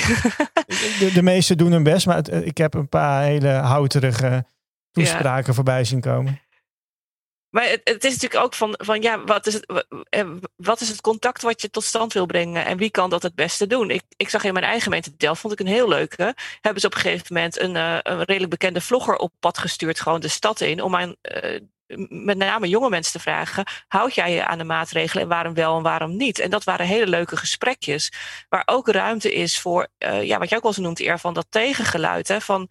[0.99, 4.45] De, de meesten doen hun best, maar het- eh, ik heb een paar hele houterige
[4.91, 6.41] toespraken voorbij zien komen.
[7.50, 11.00] Maar het, is natuurlijk ook van, van ja, wat is, het, eh, wat is het
[11.00, 13.90] contact wat je tot stand wil brengen en wie kan dat het beste doen?
[13.90, 16.34] Ik, ik zag in mijn eigen gemeente Delft, vond ik een heel leuke.
[16.61, 20.00] Hebben ze op een gegeven moment een, eh, een redelijk bekende vlogger op pad gestuurd,
[20.00, 21.61] gewoon de stad in, om aan eh,
[22.08, 25.76] met name jonge mensen te vragen: houd jij je aan de maatregelen en waarom wel
[25.76, 26.38] en waarom niet?
[26.38, 28.12] En dat waren hele leuke gesprekjes,
[28.48, 31.46] waar ook ruimte is voor, ja, wat jij ook al zo noemt, eer van dat
[31.50, 32.28] tegengeluid.
[32.28, 32.68] Hè, van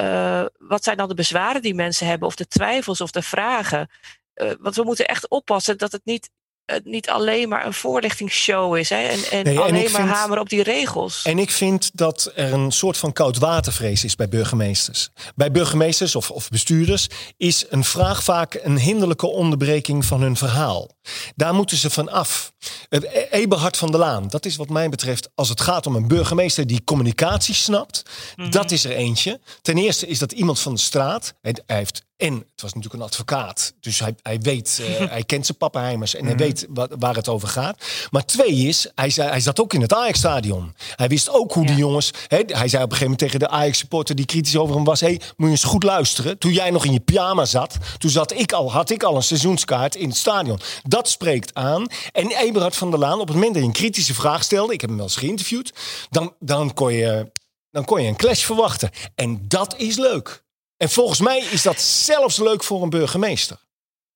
[0.00, 3.90] eh, wat zijn dan de bezwaren die mensen hebben, of de twijfels of de vragen?
[4.34, 6.30] Eh, want we moeten echt oppassen dat het niet
[6.64, 8.88] het niet alleen maar een voorlichtingsshow is.
[8.88, 11.22] Hè, en, en Nee, alleen maar vind- hameren op die regels.
[11.22, 15.08] En ik vind dat er een soort van koudwatervrees is bij burgemeesters.
[15.34, 20.88] Bij burgemeesters of, of bestuurders is een vraag vaak een hinderlijke onderbreking van hun verhaal.
[21.36, 22.52] Daar moeten ze van af.
[22.88, 26.08] Eh, Eberhard van der Laan, dat is wat mij betreft, als het gaat om een
[26.08, 28.02] burgemeester die communicatie snapt,
[28.36, 28.50] Mhm.
[28.50, 29.40] dat is er eentje.
[29.62, 31.34] Ten eerste is dat iemand van de straat.
[31.40, 35.46] Hij heeft, en het was natuurlijk een advocaat, dus hij, hij weet, eh, hij kent
[35.46, 37.84] zijn pappenheimers en hij weet wat, waar het over gaat.
[38.10, 40.74] Maar twee is, hij, zei, hij zat ook in het Ajax-stadion.
[40.96, 41.68] Hij wist ook hoe Ja.
[41.68, 44.74] die jongens, hè, hij zei op een gegeven moment tegen de Ajax-supporter die kritisch over
[44.74, 46.38] hem was, hey, moet je eens goed luisteren.
[46.38, 49.22] Toen jij nog in je pyjama zat, toen zat ik al, had ik al een
[49.22, 50.60] seizoenskaart in het stadion.
[50.82, 51.86] Dat spreekt aan.
[52.12, 54.80] En Eberhard van der Laan, op het moment dat je een kritische vraag stelde, ik
[54.80, 55.72] heb hem wel eens geïnterviewd,
[56.10, 57.30] dan, dan, kon je,
[57.70, 58.90] dan kon je een clash verwachten.
[59.14, 60.42] En dat is leuk.
[60.80, 63.56] En volgens mij is dat zelfs leuk voor een burgemeester.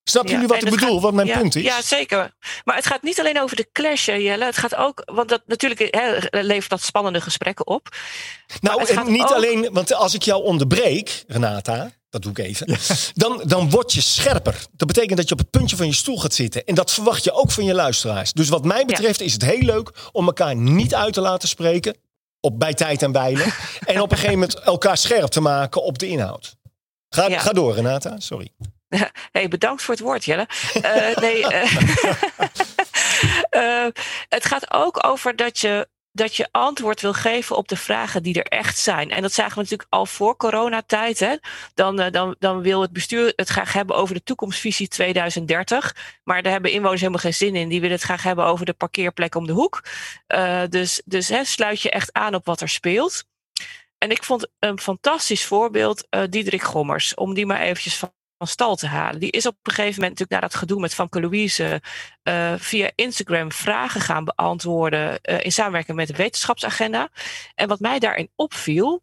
[0.05, 0.92] Snappen Ja, jullie wat ik bedoel?
[0.94, 1.62] gaat- wat mijn ja, punt is?
[1.62, 2.35] Ja, zeker.
[2.64, 4.44] Maar het gaat niet alleen over de clash, Jelle.
[4.44, 5.96] Het gaat ook, want dat, natuurlijk
[6.31, 7.88] levert dat spannende gesprekken op.
[8.61, 12.79] Nou, en niet ook- alleen, want als ik jou onderbreek, Renata, dat doe ik even,
[13.14, 14.66] dan, dan word je scherper.
[14.72, 16.64] Dat betekent dat je op het puntje van je stoel gaat zitten.
[16.64, 18.33] En dat verwacht je ook van je luisteraars.
[18.33, 21.96] Dus wat mij betreft is het heel leuk om elkaar niet uit te laten spreken.
[22.44, 23.46] Op, bij tijd en bijlen.
[23.87, 26.57] en op een gegeven moment elkaar scherp te maken op de inhoud.
[27.09, 27.38] Ga, Ja.
[27.38, 28.14] ga door, Renata.
[28.20, 28.52] Sorry.
[29.33, 30.46] Hey, bedankt voor het woord, Jelle.
[30.83, 31.76] Eh, nee, eh,
[33.85, 33.87] eh,
[34.28, 38.42] het gaat ook over dat je, dat je antwoord wil geven op de vragen die
[38.42, 39.11] er echt zijn.
[39.11, 41.18] En dat zagen we natuurlijk al voor coronatijd.
[41.18, 41.37] Hè?
[41.74, 45.96] Dan, eh, dan, dan wil het bestuur het graag hebben over de toekomstvisie 2030.
[46.24, 47.68] Maar daar hebben inwoners helemaal geen zin in.
[47.68, 49.85] Die willen het graag hebben over de parkeerplek om de hoek.
[50.27, 53.24] Eh, dus dus hè, sluit je echt aan op wat er speelt.
[53.98, 57.14] En ik vond een fantastisch voorbeeld eh Diederik Gommers.
[57.14, 58.12] Om die maar eventjes van
[58.44, 59.20] van stal te halen.
[59.20, 61.83] Die is op een gegeven moment natuurlijk na dat gedoe met Famke Louise
[62.22, 67.09] eh, via Instagram vragen gaan beantwoorden eh, in samenwerking met de wetenschapsagenda.
[67.54, 69.02] En wat mij daarin opviel,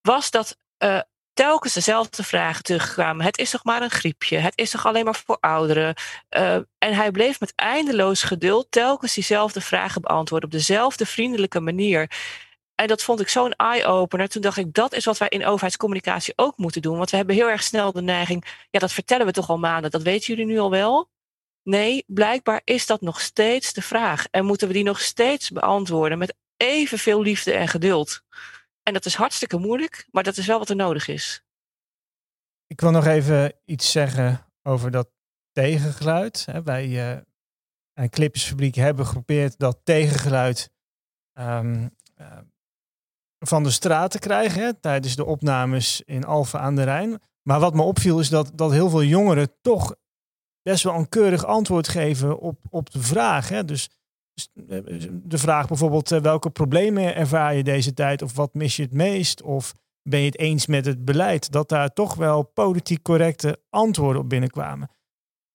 [0.00, 1.00] was dat eh,
[1.32, 3.24] telkens dezelfde vragen terugkwamen.
[3.24, 4.38] Het is toch maar een griepje?
[4.38, 5.94] Het is toch alleen maar voor ouderen?
[6.78, 12.10] En hij bleef met eindeloos geduld telkens diezelfde vragen beantwoorden op dezelfde vriendelijke manier.
[12.74, 14.28] En dat vond ik zo'n eye-opener.
[14.28, 16.96] Toen dacht ik, dat is wat wij in overheidscommunicatie ook moeten doen.
[16.96, 19.90] Want we hebben heel erg snel de neiging, ja, dat vertellen we toch al maanden.
[19.90, 21.10] Dat weten jullie nu al wel?
[21.62, 24.26] Nee, blijkbaar is dat nog steeds de vraag.
[24.30, 28.22] En moeten we die nog steeds beantwoorden met evenveel liefde en geduld.
[28.82, 31.44] En dat is hartstikke moeilijk, maar dat is wel wat er nodig is.
[32.66, 35.08] Ik wil nog even iets zeggen over dat
[35.52, 36.46] tegengeluid.
[36.64, 37.20] Wij eh
[37.94, 40.70] een Clippersfabriek hebben geprobeerd dat tegengeluid
[41.32, 42.38] ehm, eh,
[43.46, 47.20] van de straat te krijgen tijdens de opnames in Alphen aan de Rijn.
[47.42, 49.94] Maar wat me opviel is dat, dat heel veel jongeren toch
[50.62, 53.48] best wel een keurig antwoord geven op, op de vraag.
[53.48, 53.64] Hè.
[53.64, 53.90] Dus
[54.34, 58.76] dus, eh, de vraag bijvoorbeeld eh, welke problemen ervaar je deze tijd of wat mis
[58.76, 61.52] je het meest of ben je het eens met het beleid?
[61.52, 64.90] Dat daar toch wel politiek correcte antwoorden op binnenkwamen.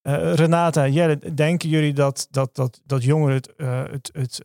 [0.01, 4.41] Eh, Renata, Jelle, denken jullie dat, dat, dat, dat jongeren het, het, het,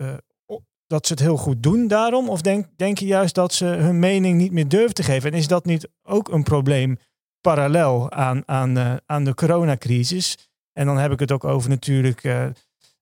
[0.86, 2.28] dat ze het heel goed doen daarom?
[2.28, 5.32] Of denk, denk je juist dat ze hun mening niet meer durven te geven?
[5.32, 6.98] En is dat niet ook een probleem
[7.40, 10.38] parallel aan, aan, eh, aan de coronacrisis?
[10.72, 12.46] En dan heb ik het ook over natuurlijk eh,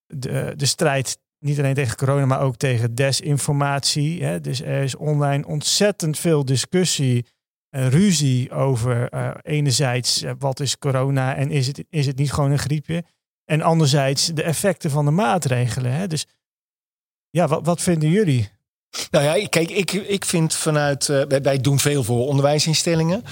[0.07, 4.23] de, de strijd niet alleen tegen corona, maar ook tegen desinformatie.
[4.23, 4.41] Hè?
[4.41, 7.25] Dus er is online ontzettend veel discussie
[7.69, 12.31] en ruzie over eh, enerzijds eh, wat is corona en is het, is het niet
[12.31, 13.03] gewoon een griepje?
[13.45, 15.91] En anderzijds de effecten van de maatregelen.
[15.93, 16.07] Hè?
[16.07, 16.27] Dus
[17.33, 18.49] ja, wat, wat vinden jullie?
[19.11, 21.09] Nou ja, kijk, ik, ik vind vanuit.
[21.09, 23.23] eh, wij, wij doen veel voor onderwijsinstellingen.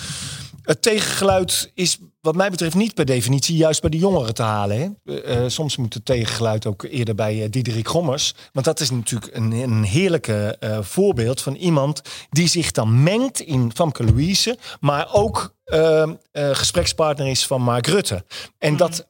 [0.62, 4.78] Het tegengeluid is, wat mij betreft, niet per definitie juist bij de jongeren te halen.
[5.06, 5.14] Hè?
[5.16, 8.34] Eh, eh, soms moet het tegengeluid ook eerder bij eh, Diederik Gommers.
[8.54, 13.40] Want dat is natuurlijk een, een heerlijke eh, voorbeeld van iemand die zich dan mengt
[13.40, 18.26] in Famke Louise, maar ook eh, eh, gesprekspartner is van Mark Rutte.
[18.58, 19.08] En dat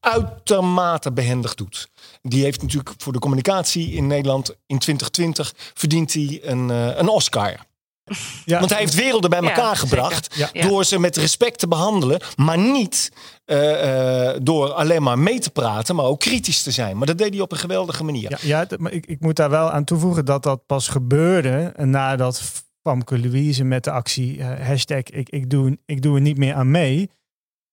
[0.00, 1.88] uitermate behendig doet.
[2.28, 7.08] Die heeft natuurlijk voor de communicatie in Nederland in 2020 verdient hij een, eh, een
[7.08, 7.56] Oscar.
[8.44, 10.34] Ja, Want hij heeft werelden bij elkaar gebracht.
[10.34, 10.50] Ja.
[10.68, 12.20] Door ze met respect te behandelen.
[12.36, 13.12] Maar niet
[13.44, 15.94] eh, eh, door alleen maar mee te praten.
[15.94, 16.96] Maar ook kritisch te zijn.
[16.98, 18.38] Maar dat deed hij op een geweldige manier.
[18.42, 22.42] Ja, maar ik, ik moet daar wel aan toevoegen dat dat pas gebeurde nadat
[22.82, 26.70] Famke Louise met de actie hashtag ik, ik, doe, ik doe er niet meer aan
[26.70, 27.10] mee.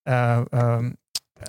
[0.02, 0.90] eh, ehm,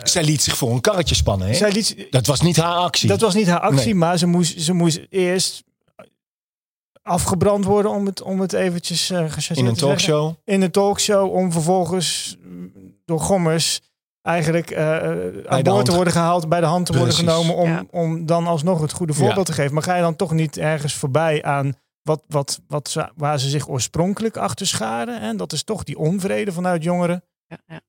[0.04, 1.48] Zij liet zich voor een karretje spannen.
[1.48, 1.54] Hè?
[1.54, 3.08] zij liet, Dat was niet haar actie.
[3.10, 3.96] dat was niet haar actie, Nee.
[3.96, 5.64] maar ze moest, ze moest eerst
[7.02, 10.34] afgebrand worden om het, om het eventjes uh, in een talkshow.
[10.46, 12.38] In een talkshow om vervolgens
[13.06, 13.82] door Gommers
[14.22, 15.86] eigenlijk eh, aan de boord hand.
[15.86, 17.84] te worden gehaald, bij de hand te worden genomen om, Ja.
[17.92, 19.74] om dan alsnog het goede voorbeeld te geven.
[19.74, 23.50] Maar ga je dan toch niet ergens voorbij aan wat, wat, wat, ze- waar ze
[23.50, 25.22] zich oorspronkelijk achter scharen?
[25.22, 27.82] En dat is toch die onvrede vanuit jongeren Ja, ja.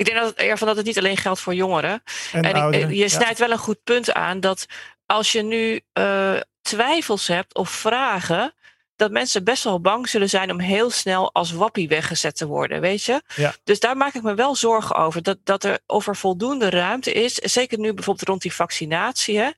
[0.00, 2.02] Ik denk dat het, ervan dat het niet alleen geldt voor jongeren.
[2.32, 2.88] en, En ik- ouderen.
[2.88, 3.08] je Ja.
[3.08, 4.66] snijdt wel een goed punt aan dat
[5.06, 8.54] als je nu eh, twijfels hebt of vragen,
[8.96, 12.80] dat mensen best wel bang zullen zijn om heel snel als wappie weggezet te worden,
[12.80, 13.22] weet je?
[13.34, 13.54] Ja.
[13.64, 15.22] Dus daar maak ik me wel zorgen over.
[15.22, 17.34] Dat, dat er of er voldoende ruimte is.
[17.34, 19.38] Zeker nu bijvoorbeeld rond die vaccinatie.
[19.38, 19.50] Hè?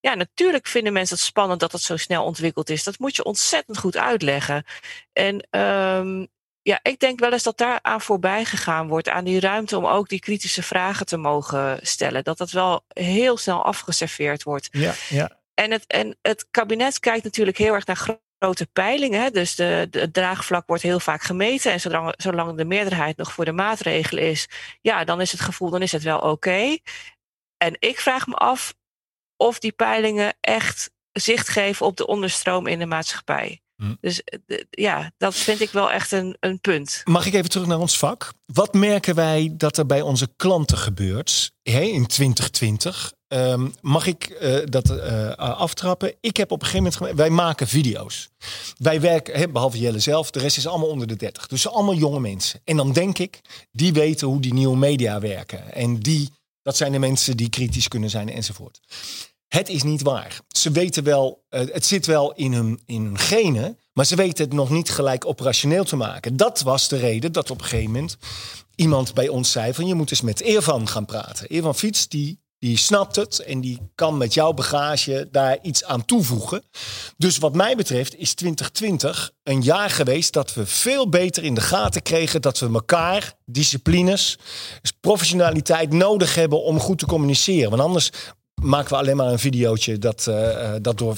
[0.00, 2.84] Ja, natuurlijk vinden mensen het spannend dat het zo snel ontwikkeld is.
[2.84, 4.64] Dat moet je ontzettend goed uitleggen.
[5.12, 6.24] En ehm,
[6.68, 9.08] ja, ik denk wel eens dat daar aan voorbij gegaan wordt.
[9.08, 12.24] Aan die ruimte om ook die kritische vragen te mogen stellen.
[12.24, 14.68] Dat dat wel heel snel afgeserveerd wordt.
[14.70, 15.40] Ja, ja.
[15.54, 19.22] En het, en het kabinet kijkt natuurlijk heel erg naar gro- grote peilingen.
[19.22, 19.30] Hè?
[19.30, 21.72] Dus de, de, het draagvlak wordt heel vaak gemeten.
[21.72, 24.48] En zolang, zolang de meerderheid nog voor de maatregelen is,
[24.80, 26.78] ja, dan is het gevoel, dan is het wel oké.
[27.56, 28.74] En ik vraag me af
[29.36, 33.62] of die peilingen echt zicht geven op de onderstroom in de maatschappij.
[33.78, 33.94] Hm.
[34.00, 37.00] Dus eh, ja, dat vind ik wel echt een, een punt.
[37.04, 38.32] Mag ik even terug naar ons vak?
[38.46, 43.12] Wat merken wij dat er bij onze klanten gebeurt hè, in 2020?
[43.28, 46.14] Ehm, mag ik eh, dat eh, aftrappen?
[46.20, 47.18] Ik heb op een gegeven moment...
[47.18, 48.28] Wij maken video's.
[48.76, 51.46] Wij werken, hè, behalve Jelle zelf, de rest is allemaal onder de 30.
[51.46, 52.60] Dus allemaal jonge mensen.
[52.64, 55.72] En dan denk ik, die weten hoe die nieuwe media werken.
[55.74, 56.30] En die,
[56.62, 58.80] dat zijn de mensen die kritisch kunnen zijn enzovoort.
[59.48, 60.40] Het is niet waar.
[60.58, 64.44] Ze weten wel, eh, het zit wel in hun, in hun genen, maar ze weten
[64.44, 66.36] het nog niet gelijk operationeel te maken.
[66.36, 68.16] Dat was de reden dat op een gegeven moment
[68.74, 71.48] iemand bij ons zei van je moet eens met Irvan gaan praten.
[71.48, 76.04] Irvan Fiets, die, die snapt het en die kan met jouw bagage daar iets aan
[76.04, 76.62] toevoegen.
[77.16, 81.60] Dus wat mij betreft is 2020 een jaar geweest dat we veel beter in de
[81.60, 84.38] gaten kregen dat we elkaar, disciplines,
[85.00, 87.70] professionaliteit nodig hebben om goed te communiceren.
[87.70, 88.10] Want anders
[88.62, 91.16] maken we alleen maar een videootje dat, eh, eh, dat door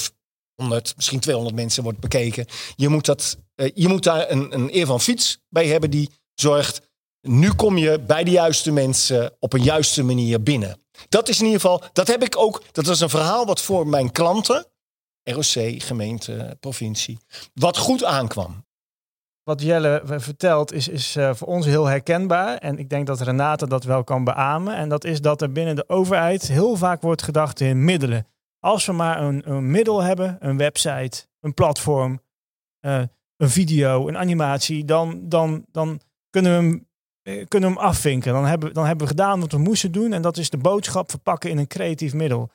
[0.55, 2.47] 100, misschien 200 mensen wordt bekeken.
[2.77, 6.11] Je moet, dat, eh, je moet daar een, een eer van fiets bij hebben die
[6.35, 6.81] zorgt.
[7.21, 10.83] Nu kom je bij de juiste mensen op een juiste manier binnen.
[11.09, 12.63] Dat is in ieder geval, dat heb ik ook.
[12.73, 14.67] Dat was een verhaal wat voor mijn klanten,
[15.23, 17.19] ROC, gemeente, provincie,
[17.55, 18.65] wat goed aankwam.
[19.51, 22.57] Wat Jelle vertelt is, is eh, voor ons heel herkenbaar.
[22.57, 24.77] En ik denk dat Renate dat wel kan beamen.
[24.77, 28.27] En dat is dat er binnen de overheid heel vaak wordt gedacht in middelen.
[28.59, 32.21] Als we maar een, een middel hebben, een website, een platform,
[32.81, 33.03] eh,
[33.37, 36.87] een video, een animatie, dan, dan, dan kunnen, we hem,
[37.23, 38.33] eh, kunnen we afvinken.
[38.33, 40.13] Dan hebben, dan hebben we gedaan wat we moesten doen.
[40.13, 42.51] En dat is de boodschap verpakken in een creatief middel.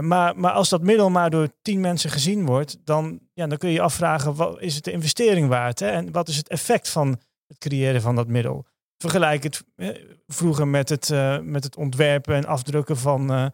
[0.00, 3.68] Maar, maar als dat middel maar door tien mensen gezien wordt, dan, ja, dan kun
[3.68, 5.78] je je afvragen, wat is het de investering waard?
[5.78, 5.88] Hè?
[5.88, 8.66] En wat is het effect van het creëren van dat middel?
[8.98, 9.88] Vergelijk het eh,
[10.26, 13.46] vroeger met het, eh, met het ontwerpen en afdrukken van, eh,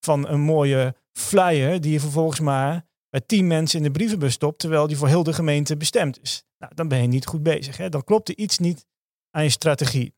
[0.00, 4.58] van een mooie flyer, die je vervolgens maar bij tien mensen in de brievenbus stopt,
[4.58, 6.44] terwijl die voor heel de gemeente bestemd is.
[6.58, 7.76] Nou, dan ben je niet goed bezig.
[7.76, 7.88] Hè?
[7.88, 8.86] Dan klopt er iets niet
[9.30, 10.14] aan je strategie.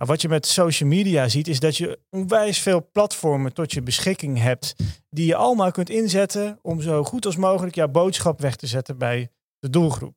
[0.00, 3.82] Nou, wat je met social media ziet, is dat je onwijs veel platformen tot je
[3.82, 4.74] beschikking hebt
[5.10, 8.98] die je allemaal kunt inzetten om zo goed als mogelijk jouw boodschap weg te zetten
[8.98, 10.16] bij de doelgroep.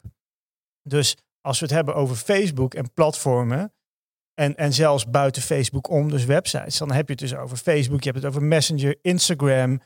[0.81, 3.73] Dus als we het hebben over Facebook en platformen,
[4.33, 8.03] en, en zelfs buiten Facebook om, dus websites, dan heb je het dus over Facebook,
[8.03, 9.81] je hebt het over Messenger, Instagram,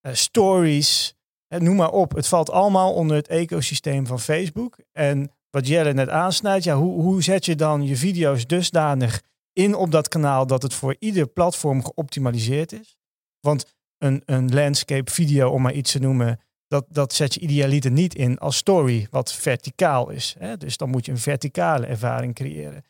[0.00, 1.14] eh, Stories,
[1.46, 2.14] eh, noem maar op.
[2.14, 4.78] Het valt allemaal onder het ecosysteem van Facebook.
[4.92, 9.74] En wat Jelle net aansnijdt, ja, hoe, hoe zet je dan je video's dusdanig in
[9.74, 12.96] op dat kanaal dat het voor ieder platform geoptimaliseerd is?
[13.40, 17.90] Want een, een landscape video, om maar iets te noemen, dat, dat zet je idealiter
[17.90, 20.34] niet in als story, wat verticaal is.
[20.38, 20.56] Hè?
[20.56, 22.84] Dus dan moet je een verticale ervaring creëren.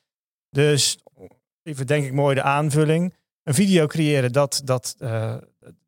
[0.51, 0.99] Dus
[1.63, 3.15] even denk ik mooi de aanvulling.
[3.43, 5.37] Een video creëren, dat, dat, eh,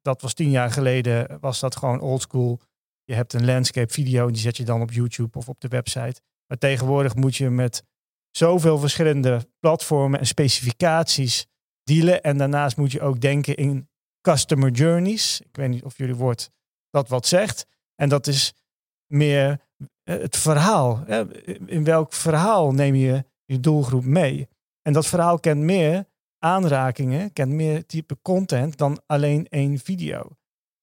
[0.02, 2.60] dat was tien jaar geleden, was dat gewoon oldschool.
[3.04, 6.20] Je hebt een landscape video, die zet je dan op YouTube of op de website.
[6.46, 7.84] Maar tegenwoordig moet je met
[8.30, 11.46] zoveel verschillende platformen en specificaties
[11.82, 12.22] dealen.
[12.22, 13.88] En daarnaast moet je ook denken in
[14.20, 15.40] customer journeys.
[15.40, 16.50] Ik weet niet of jullie woord
[16.90, 17.66] dat wat zegt.
[17.94, 18.54] En dat is
[19.06, 19.60] meer
[20.02, 21.04] eh, het verhaal.
[21.66, 24.48] In welk verhaal neem je je doelgroep mee?
[24.82, 26.04] En dat verhaal kent meer
[26.38, 30.36] aanrakingen, kent meer type content dan alleen één video.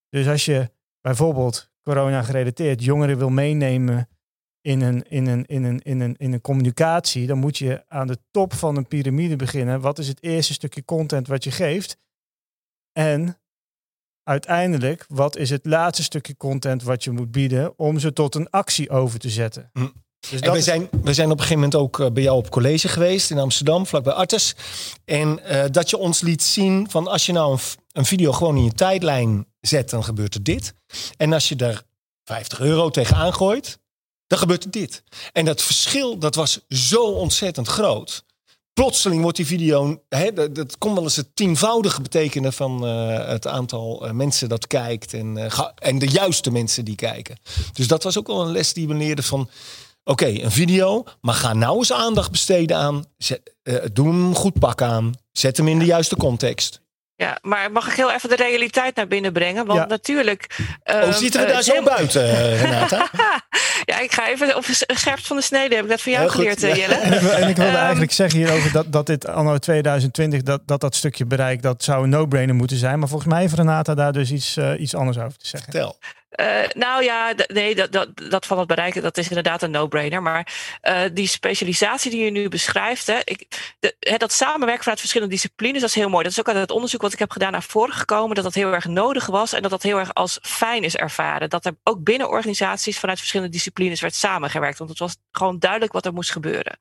[0.10, 0.72] Dus als je
[1.02, 4.08] bijvoorbeeld corona gerelateerd jongeren wil meenemen
[4.64, 8.08] in een, in, een, in, een, in, een, in een communicatie, dan moet je aan
[8.08, 9.82] de top van een piramide beginnen.
[9.82, 11.98] Wat is het eerste stukje content wat je geeft?
[12.92, 13.38] En
[14.24, 18.50] uiteindelijk, wat is het laatste stukje content wat je moet bieden om ze tot een
[18.50, 19.70] actie over te zetten?
[19.74, 19.88] Hm.
[20.30, 22.50] Dus en we, zijn, we zijn op een gegeven moment ook eh, bij jou op
[22.50, 24.56] college geweest in Amsterdam, vlakbij Artes.
[25.06, 27.60] En uh, dat je ons liet zien van als je nou een,
[27.92, 30.74] een, video gewoon in je tijdlijn zet, dan gebeurt er dit.
[31.18, 31.84] En als je er
[32.24, 33.80] 50 euro tegenaan gooit,
[34.28, 35.04] dan gebeurt dit.
[35.32, 38.24] En dat verschil, dat was zo ontzettend groot.
[38.74, 43.28] Plotseling wordt die video, hè, dat, dat kon wel eens het tienvoudige betekenen van uh,
[43.28, 45.14] het aantal mensen dat kijkt.
[45.14, 47.38] En, en de juiste mensen die kijken.
[47.74, 49.50] Dus dat was ook wel een les die we leerden van
[50.06, 53.06] Oké, een video, maar ga nou eens aandacht besteden aan.
[53.94, 55.14] Doe hem goed pak aan.
[55.32, 56.82] Zet hem in de juiste context.
[57.24, 59.66] Ja, maar mag ik heel even de realiteit naar binnen brengen?
[59.66, 60.56] Want natuurlijk.
[60.84, 63.10] oh, ehm, zitten we daar uh, zo buiten, uh, Renata?
[63.86, 65.76] ja, ik ga even op scherpst van de snede.
[65.76, 66.76] Heb ik dat van jou geleerd, ja.
[66.76, 66.96] Jelle?
[67.04, 70.62] En ik, en ik wilde um, eigenlijk zeggen hierover dat, dat dit anno 2020, dat,
[70.66, 73.00] dat dat stukje bereik, dat zou een no-brainer moeten zijn.
[73.00, 75.72] Maar volgens mij heeft Renata daar dus iets, uh, iets anders over te zeggen.
[75.72, 75.98] Vertel.
[76.36, 80.22] Uh, nou ja, nee, dat, dat, dat van het bereiken, dat is inderdaad een no-brainer.
[80.22, 80.48] Maar
[80.84, 85.82] uh, die specialisatie die je nu beschrijft, hè, ik, hè, dat samenwerken vanuit verschillende disciplines,
[85.82, 86.24] dat is heel mooi.
[86.24, 88.54] Dat is ook uit het onderzoek wat ik heb gedaan naar voren gekomen, dat dat
[88.54, 91.50] heel erg nodig was en dat dat heel erg als fijn is ervaren.
[91.50, 95.94] Dat er ook binnen organisaties vanuit verschillende disciplines werd samengewerkt, want het was gewoon duidelijk
[95.94, 96.78] wat er moest gebeuren.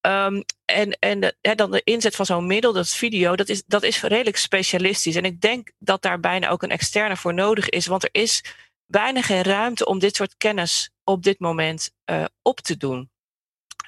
[0.00, 4.02] Um, en en dan de inzet van zo'n middel, dat video, dat is, dat is
[4.02, 5.16] redelijk specialistisch.
[5.16, 7.86] En ik denk dat daar bijna ook een externe voor nodig is.
[7.86, 8.44] Want er is
[8.86, 13.10] bijna geen ruimte om dit soort kennis op dit moment uh, op te doen.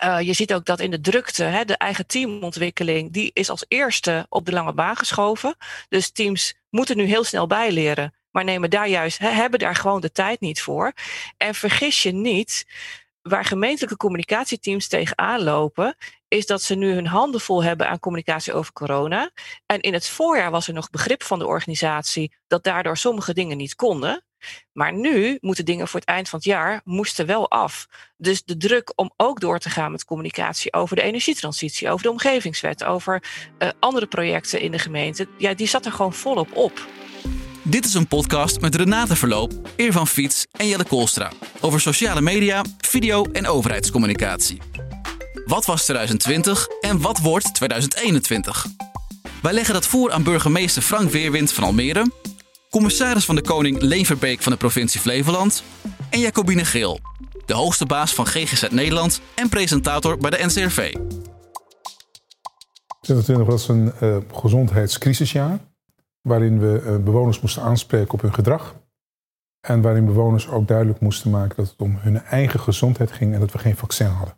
[0.05, 3.65] Uh, je ziet ook dat in de drukte, hè, de eigen teamontwikkeling, die is als
[3.69, 5.57] eerste op de lange baan geschoven.
[5.89, 10.01] Dus teams moeten nu heel snel bijleren, maar nemen daar juist, hè, hebben daar gewoon
[10.01, 10.93] de tijd niet voor.
[11.37, 12.67] En vergis je niet,
[13.23, 15.97] waar gemeentelijke communicatieteams tegenaan lopen,
[16.29, 19.31] is dat ze nu hun handen vol hebben aan communicatie over corona.
[19.67, 23.57] En in het voorjaar was er nog begrip van de organisatie dat daardoor sommige dingen
[23.57, 24.25] niet konden.
[24.73, 27.87] Maar nu moeten dingen voor het eind van het jaar moesten wel af.
[28.17, 32.11] Dus de druk om ook door te gaan met communicatie over de energietransitie, over de
[32.11, 33.23] omgevingswet, over
[33.59, 36.87] uh, andere projecten in de gemeente, ja, die zat er gewoon volop op.
[37.71, 42.65] Dit is een podcast met Renate Verloop, Irvan Fiets en Jelle Koolstra over sociale media,
[42.79, 44.61] video en overheidscommunicatie.
[45.45, 48.67] Wat was 2020 en wat wordt 2021?
[49.43, 52.11] Wij leggen dat voor aan burgemeester Frank Weerwind van Almere,
[52.71, 55.63] commissaris van de Koning Leen Verbeek van de provincie Flevoland
[56.11, 57.01] en Jacobine Geel,
[57.47, 60.95] de hoogste baas van GGZ Nederland en presentator bij de NCRV.
[63.01, 65.61] 2020 was een uh, gezondheidscrisisjaar
[66.21, 68.77] waarin we uh, bewoners moesten aanspreken op hun gedrag.
[69.61, 73.41] En waarin bewoners ook duidelijk moesten maken dat het om hun eigen gezondheid ging en
[73.41, 74.37] dat we geen vaccin hadden.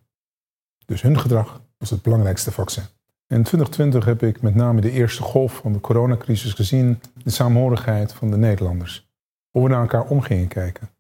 [0.85, 2.85] Dus hun gedrag was het belangrijkste vaccin.
[3.27, 8.13] In 2020 heb ik met name de eerste golf van de coronacrisis gezien, de saamhorigheid
[8.13, 9.11] van de Nederlanders.
[9.51, 10.91] Hoe we naar elkaar om gingen kijken.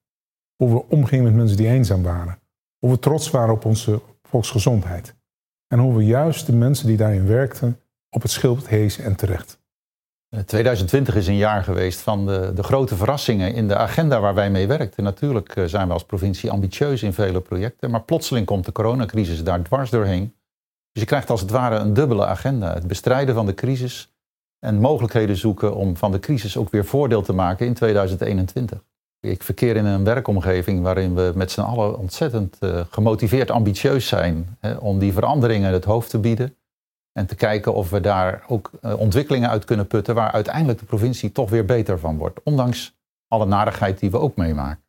[0.57, 2.39] Hoe we omgingen met mensen die eenzaam waren.
[2.79, 5.15] Hoe we trots waren op onze volksgezondheid.
[5.67, 7.81] En hoe we juist de mensen die daarin werkten
[8.11, 9.62] op het schild hezen en terecht.
[10.47, 14.51] 2020 is een jaar geweest van de, de, grote verrassingen in de agenda waar wij
[14.51, 15.05] mee werkten.
[15.05, 19.45] Natuurlijk eh, zijn we als provincie ambitieus in vele projecten, maar plotseling komt de coronacrisis
[19.45, 20.35] daar dwars doorheen.
[20.93, 22.75] Dus je krijgt als het ware een dubbele agenda.
[22.75, 24.15] Het bestrijden van de crisis
[24.59, 28.85] en mogelijkheden zoeken om van de crisis ook weer voordeel te maken in 2021.
[29.21, 34.57] Ik verkeer in een werkomgeving waarin we met z'n allen ontzettend uh, gemotiveerd ambitieus zijn
[34.61, 36.57] hè, om die veranderingen het hoofd te bieden.
[37.13, 40.85] En te kijken of we daar ook uh, ontwikkelingen uit kunnen putten waar uiteindelijk de
[40.85, 42.41] provincie toch weer beter van wordt.
[42.43, 42.95] Ondanks
[43.29, 44.83] alle narigheid die we ook meemaken.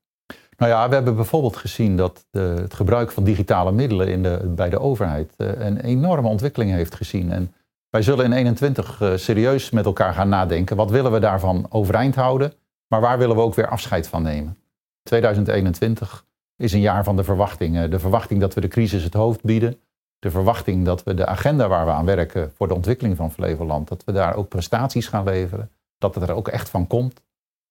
[0.58, 4.70] Nou ja, we hebben bijvoorbeeld gezien dat het gebruik van digitale middelen in de, bij
[4.70, 7.32] de overheid uh, een enorme ontwikkeling heeft gezien.
[7.32, 7.54] En
[7.90, 10.76] wij zullen in 21 uh, serieus met elkaar gaan nadenken.
[10.76, 12.54] Wat willen we daarvan overeind houden?
[12.88, 14.58] Maar waar willen we ook weer afscheid van nemen?
[15.04, 16.26] 2021
[16.58, 17.90] is een jaar van de verwachting.
[17.90, 19.80] de verwachting dat we de crisis het hoofd bieden
[20.24, 23.88] de verwachting dat we de agenda waar we aan werken voor de ontwikkeling van Flevoland,
[23.88, 27.22] dat we daar ook prestaties gaan leveren, dat het er ook echt van komt.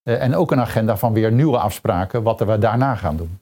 [0.05, 3.38] Uh, en ook een agenda van weer nieuwe afspraken, wat we daarna gaan doen.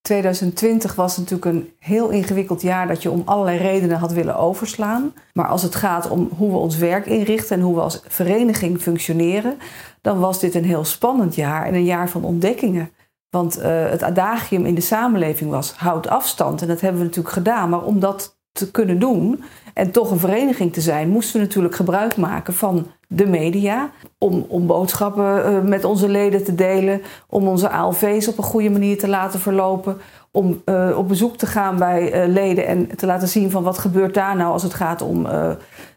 [0.00, 5.12] 2020 was natuurlijk een heel ingewikkeld jaar dat je om allerlei redenen had willen overslaan.
[5.32, 8.80] Maar als het gaat om hoe we ons werk inrichten en hoe we als vereniging
[8.80, 9.58] functioneren,
[10.00, 12.90] dan was dit een heel spannend jaar en een jaar van ontdekkingen.
[13.30, 16.62] Want uh, het adagium in de samenleving was houd afstand.
[16.62, 17.68] En dat hebben we natuurlijk gedaan.
[17.68, 19.44] Maar om dat te kunnen doen
[19.74, 23.90] en toch een vereniging te zijn, moesten we natuurlijk gebruik maken van de media.
[24.18, 28.70] Om, om boodschappen uh, met onze leden te delen, om onze ALV's op een goede
[28.70, 29.96] manier te laten verlopen.
[30.30, 33.78] Om uh, op bezoek te gaan bij uh, leden en te laten zien van wat
[33.78, 35.26] gebeurt daar nou als het gaat om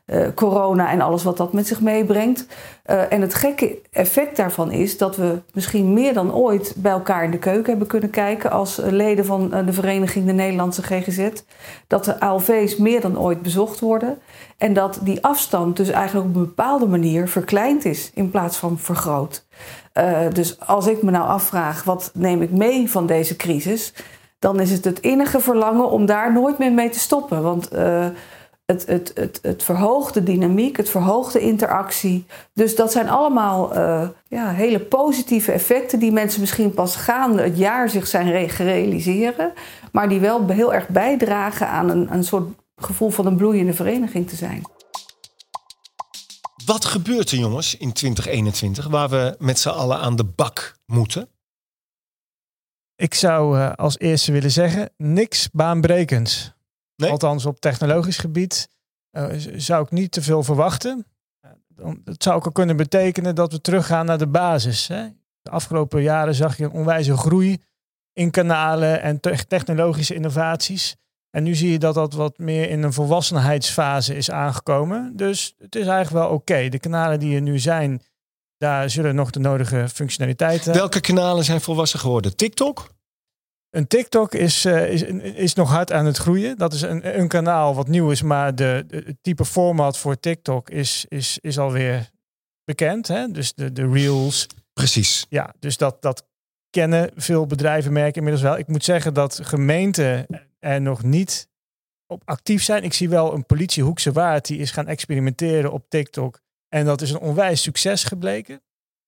[0.06, 2.46] eh, corona en alles wat dat met zich meebrengt.
[2.86, 7.24] Uh, en het gekke effect daarvan is dat we misschien meer dan ooit bij elkaar
[7.24, 11.30] in de keuken hebben kunnen kijken als leden van de vereniging de Nederlandse GGZ.
[11.88, 14.18] Dat de ALV's meer dan ooit bezocht worden.
[14.58, 18.78] En dat die afstand dus eigenlijk op een bepaalde manier verkleind is in plaats van
[18.78, 19.46] vergroot.
[20.34, 23.94] Dus als ik me nou afvraag, wat neem ik mee van deze crisis?
[24.40, 27.42] Dan is het het innige verlangen om daar nooit meer mee te stoppen.
[27.42, 27.70] Want
[28.72, 32.26] het, het, het, het verhoogt de dynamiek, het verhoogt de interactie.
[32.54, 37.58] Dus dat zijn allemaal uh, ja, hele positieve effecten die mensen misschien pas gaande het
[37.58, 39.54] jaar zich zijn gerealiseren.
[39.92, 44.30] Maar die wel heel erg bijdragen aan een, een soort gevoel van een bloeiende vereniging
[44.30, 44.62] te zijn.
[46.66, 51.30] Wat gebeurt er, jongens, in 2021 waar we met z'n allen aan de bak moeten?
[52.96, 56.54] Ik zou uh, als eerste willen zeggen: niks baanbrekends.
[57.02, 57.12] Nee?
[57.12, 58.70] Althans, op technologisch gebied
[59.12, 59.26] uh,
[59.56, 61.06] zou ik niet te veel verwachten.
[62.04, 64.88] Het zou ook al kunnen betekenen dat we teruggaan naar de basis.
[64.88, 65.08] Hè?
[65.42, 67.64] De afgelopen jaren zag je een onwijze groei
[68.14, 70.96] in kanalen en te technologische innovaties.
[71.30, 75.16] En nu zie je dat dat wat meer in een volwassenheidsfase is aangekomen.
[75.16, 76.70] Dus het is eigenlijk wel oké.
[76.70, 78.02] De kanalen die er nu zijn,
[78.58, 80.74] daar zullen nog de nodige functionaliteiten.
[80.74, 82.36] Welke kanalen zijn volwassen geworden?
[82.36, 82.90] TikTok?
[83.72, 86.58] Een TikTok is, uh, is, is nog hard aan het groeien.
[86.58, 90.20] Dat is een, een kanaal wat nieuw is, maar de, de, het type format voor
[90.20, 92.10] TikTok is, is, is alweer
[92.64, 93.08] bekend.
[93.08, 93.32] Hè?
[93.32, 94.48] Dus de, de reels.
[94.74, 95.26] Precies.
[95.30, 96.28] Ja, dus dat, dat
[96.70, 98.58] kennen veel bedrijven, merken inmiddels wel.
[98.58, 100.26] Ik moet zeggen dat gemeenten
[100.60, 101.50] er nog niet
[102.08, 102.84] op actief zijn.
[102.84, 106.40] Ik zie wel een politie Hoekse Waard die is gaan experimenteren op TikTok.
[106.70, 108.62] En dat is een onwijs succes gebleken.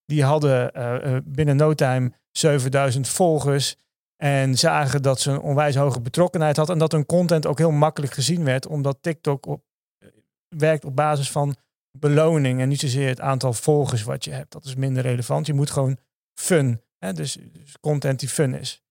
[0.06, 3.76] Die hadden uh, binnen no time 7000 volgers.
[4.24, 6.70] En zagen dat ze een onwijs hoge betrokkenheid had.
[6.70, 8.66] En dat hun content ook heel makkelijk gezien werd.
[8.66, 9.64] Omdat TikTok op,
[9.98, 10.08] uh,
[10.48, 11.56] werkt op basis van
[11.90, 12.60] beloning.
[12.60, 14.52] En niet zozeer het aantal volgers wat je hebt.
[14.52, 15.46] Dat is minder relevant.
[15.46, 15.96] Je moet gewoon
[16.34, 16.80] fun.
[16.98, 17.12] Hè?
[17.12, 18.83] Dus, dus content die fun is.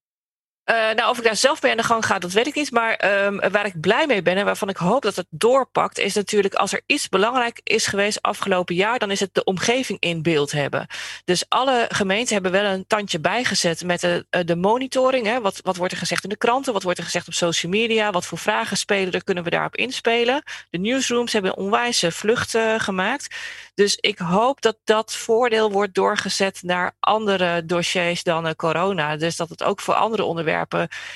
[0.70, 2.70] Uh, nou, of ik daar zelf mee aan de gang ga, dat weet ik niet.
[2.70, 6.14] Maar um, waar ik blij mee ben en waarvan ik hoop dat het doorpakt, is
[6.14, 10.22] natuurlijk als er iets belangrijk is geweest afgelopen jaar, dan is het de omgeving in
[10.22, 10.86] beeld hebben.
[11.24, 15.26] Dus alle gemeenten hebben wel een tandje bijgezet met de, de monitoring.
[15.26, 15.40] Hè.
[15.40, 16.72] Wat, wat wordt er gezegd in de kranten?
[16.72, 18.10] Wat wordt er gezegd op social media?
[18.10, 19.24] Wat voor vragen spelen er?
[19.24, 20.42] Kunnen we daarop inspelen?
[20.70, 23.36] De newsrooms hebben een onwijze vlucht uh, gemaakt.
[23.74, 29.16] Dus ik hoop dat dat voordeel wordt doorgezet naar andere dossiers dan uh, corona.
[29.16, 30.52] Dus dat het ook voor andere onderwerpen,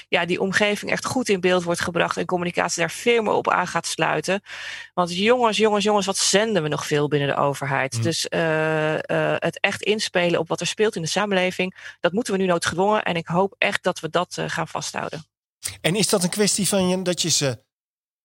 [0.08, 3.50] ja, die omgeving echt goed in beeld wordt gebracht en communicatie daar veel meer op
[3.50, 4.42] aan gaat sluiten.
[4.94, 7.96] Want jongens, jongens, jongens, wat zenden we nog veel binnen de overheid?
[7.96, 8.02] Mm.
[8.02, 8.98] Dus uh, uh,
[9.36, 13.02] het echt inspelen op wat er speelt in de samenleving, dat moeten we nu noodgedwongen.
[13.02, 15.26] En ik hoop echt dat we dat gaan vasthouden.
[15.80, 17.58] En is dat een kwestie van je, dat je ze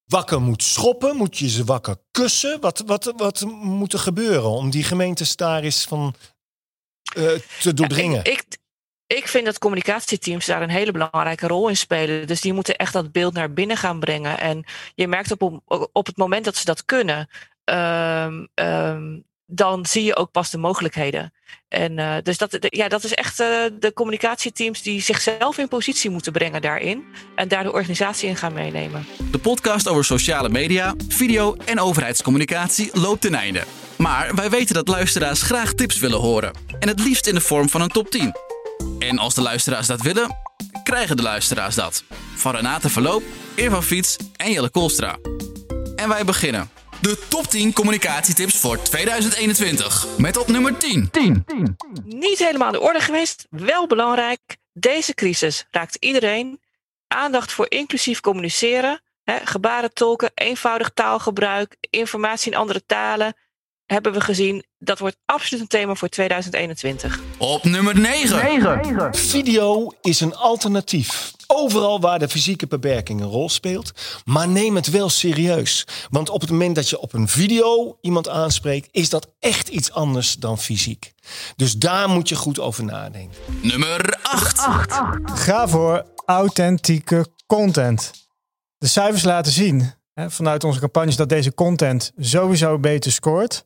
[0.05, 1.15] wakker moet schoppen?
[1.15, 2.61] Moet je ze wakker kussen?
[2.61, 6.15] Wat, wat, wat moet er gebeuren om die gemeentes daar eens van
[7.17, 8.21] uh, te doordringen?
[8.23, 8.57] Ja, ik, ik,
[9.07, 12.27] ik, vind dat communicatieteams daar een hele belangrijke rol in spelen.
[12.27, 14.39] Dus die moeten echt dat beeld naar binnen gaan brengen.
[14.39, 17.29] En je merkt op, op het moment dat ze dat kunnen,
[17.65, 21.33] um, um, dan zie je ook pas de mogelijkheden.
[21.67, 23.47] En uh, dus dat, ja, dat is echt uh,
[23.79, 27.03] de communicatieteams die zichzelf in positie moeten brengen daarin.
[27.35, 29.05] En daar de organisatie in gaan meenemen.
[29.31, 33.63] De podcast over sociale media, video en overheidscommunicatie loopt ten einde.
[33.97, 36.53] Maar wij weten dat luisteraars graag tips willen horen.
[36.79, 38.52] En het liefst in de vorm van een top 10.
[39.09, 40.37] En als de luisteraars dat willen,
[40.83, 42.03] krijgen de luisteraars dat.
[42.35, 43.23] Van Renate Verloop,
[43.55, 45.17] Eva Fiets en Jelle Koolstra.
[45.95, 46.69] En wij beginnen.
[47.01, 50.07] De top 10 communicatietips voor 2021.
[50.17, 51.09] Met op nummer 10.
[51.11, 51.43] 10.
[51.45, 51.77] 10.
[52.03, 54.57] Niet helemaal aan de orde geweest, wel belangrijk.
[54.73, 56.59] Deze crisis raakt iedereen.
[57.07, 59.01] Aandacht voor inclusief communiceren.
[59.23, 63.35] Hè, gebarentolken, eenvoudig taalgebruik, informatie in andere talen.
[63.93, 67.19] Hebben we gezien, dat wordt absoluut een thema voor 2021.
[67.37, 68.43] Op nummer 9.
[68.83, 69.15] 9.
[69.15, 71.31] Video is een alternatief.
[71.47, 73.91] Overal waar de fysieke beperking een rol speelt.
[74.25, 75.87] Maar neem het wel serieus.
[76.09, 79.91] Want op het moment dat je op een video iemand aanspreekt, is dat echt iets
[79.91, 81.13] anders dan fysiek.
[81.55, 83.37] Dus daar moet je goed over nadenken.
[83.61, 84.59] Nummer 8.
[84.59, 85.01] 8.
[85.25, 88.11] Ga voor authentieke content.
[88.77, 93.65] De cijfers laten zien hè, vanuit onze campagnes dat deze content sowieso beter scoort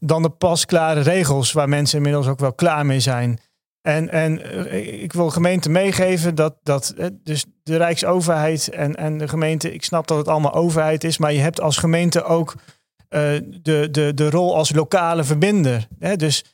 [0.00, 3.40] dan de pasklare regels waar mensen inmiddels ook wel klaar mee zijn.
[3.80, 4.52] En, en
[5.02, 10.06] ik wil gemeenten meegeven dat, dat dus de Rijksoverheid en, en de gemeente, ik snap
[10.06, 12.60] dat het allemaal overheid is, maar je hebt als gemeente ook uh,
[13.62, 15.88] de, de, de rol als lokale verbinder.
[15.98, 16.16] Hè?
[16.16, 16.44] Dus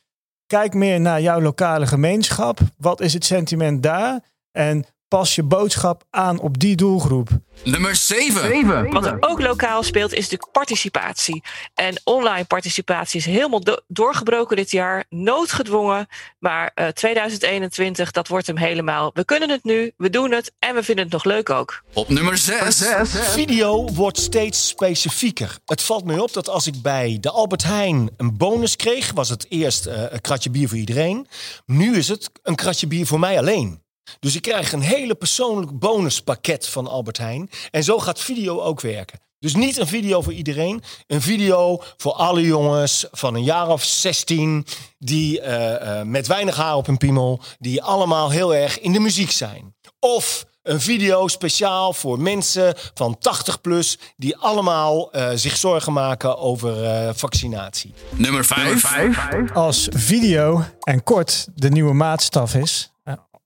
[0.45, 2.59] kijk meer naar jouw lokale gemeenschap.
[2.77, 4.19] Wat is het sentiment daar?
[4.51, 7.29] En pas je boodschap aan op die doelgroep.
[7.63, 8.89] Nummer 7.
[8.91, 11.43] Wat er ook lokaal speelt is de participatie.
[11.73, 15.05] En online participatie is helemaal do- doorgebroken dit jaar.
[15.09, 16.07] Noodgedwongen.
[16.39, 19.11] Maar eh, 2021, dat wordt hem helemaal.
[19.13, 21.83] We kunnen het nu, we doen het en we vinden het nog leuk ook.
[21.93, 22.83] Op nummer 6.
[23.11, 25.57] Video wordt steeds specifieker.
[25.65, 29.29] Het valt mij op dat als ik bij de Albert Heijn een bonus kreeg, was
[29.29, 31.27] het eerst eh, een kratje bier voor iedereen.
[31.65, 33.83] Nu is het een kratje bier voor mij alleen.
[34.19, 37.49] Dus ik krijg een hele persoonlijk bonuspakket van Albert Heijn.
[37.71, 39.19] En zo gaat video ook werken.
[39.39, 40.83] Dus niet een video voor iedereen.
[41.07, 44.65] Een video voor alle jongens van een jaar of 16.
[44.99, 47.41] Die eh, eh, met weinig haar op hun piemel.
[47.59, 49.75] Die allemaal heel erg in de muziek zijn.
[49.99, 53.97] Of een video speciaal voor mensen van 80 plus.
[54.17, 57.93] Die allemaal eh, zich zorgen maken over eh, vaccinatie.
[58.09, 59.51] Nummer 5.
[59.53, 62.91] Als video en kort de nieuwe maatstaf is,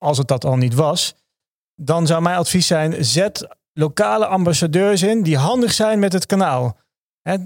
[0.03, 1.15] als het dat al niet was,
[1.75, 6.77] dan zou mijn advies zijn: zet lokale ambassadeurs in die handig zijn met het kanaal.
[7.21, 7.37] Hè,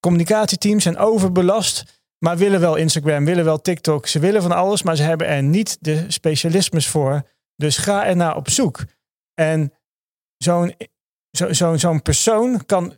[0.00, 4.06] communicatieteams zijn overbelast, maar willen wel Instagram, willen wel TikTok.
[4.06, 7.22] Ze willen van alles, maar ze hebben er niet de specialismes voor.
[7.56, 8.84] Dus ga er naar op zoek.
[9.34, 9.72] En
[10.36, 10.74] zo'n
[11.30, 12.96] zo, zo, zo'n persoon kan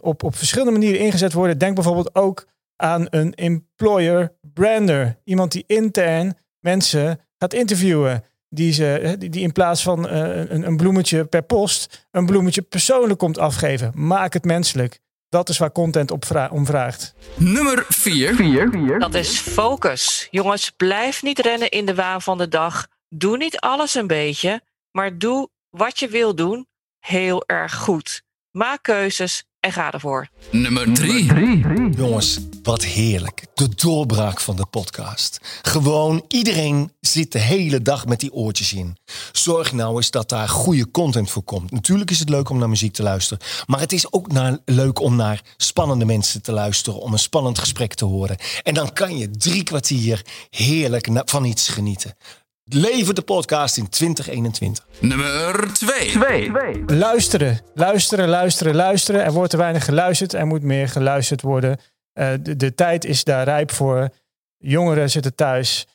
[0.00, 1.58] op, op verschillende manieren ingezet worden.
[1.58, 5.20] Denk bijvoorbeeld ook aan een employer brander.
[5.24, 8.24] Iemand die intern mensen gaat interviewen.
[8.56, 12.62] Die, ze, die, die in plaats van eh, een, een bloemetje per post, een bloemetje
[12.62, 13.92] persoonlijk komt afgeven.
[13.94, 15.00] Maak het menselijk.
[15.28, 17.14] Dat is waar content op vra- om vraagt.
[17.34, 18.98] Nummer 4.
[18.98, 20.28] Dat is focus.
[20.30, 22.86] Jongens, blijf niet rennen in de waan van de dag.
[23.08, 26.66] Doe niet alles een beetje, maar doe wat je wil doen
[26.98, 28.22] heel erg goed.
[28.50, 30.28] Maak keuzes en ga ervoor.
[30.50, 31.90] Nummer 3.
[31.96, 33.46] Jongens, wat heerlijk.
[33.54, 35.40] De doorbraak van de podcast.
[35.62, 38.96] Gewoon iedereen zit de hele dag met die oortjes in.
[39.32, 41.70] Zorg nou eens dat daar goede content voor komt.
[41.70, 43.46] Natuurlijk is het leuk om naar muziek te luisteren.
[43.66, 47.00] Maar het is ook naar, leuk om naar spannende mensen te luisteren.
[47.00, 48.36] Om een spannend gesprek te horen.
[48.62, 52.14] En dan kan je drie kwartier heerlijk van iets genieten.
[52.74, 54.86] Lever de podcast in 2021.
[55.00, 56.10] Nummer 2.
[56.86, 59.24] Luisteren, luisteren, luisteren, luisteren.
[59.24, 60.32] Er wordt te weinig geluisterd.
[60.32, 61.78] Er moet meer geluisterd worden.
[62.12, 64.08] Eh, de, de tijd is daar rijp voor.
[64.56, 65.86] Jongeren zitten thuis,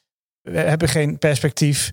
[0.42, 1.92] we hebben geen perspectief.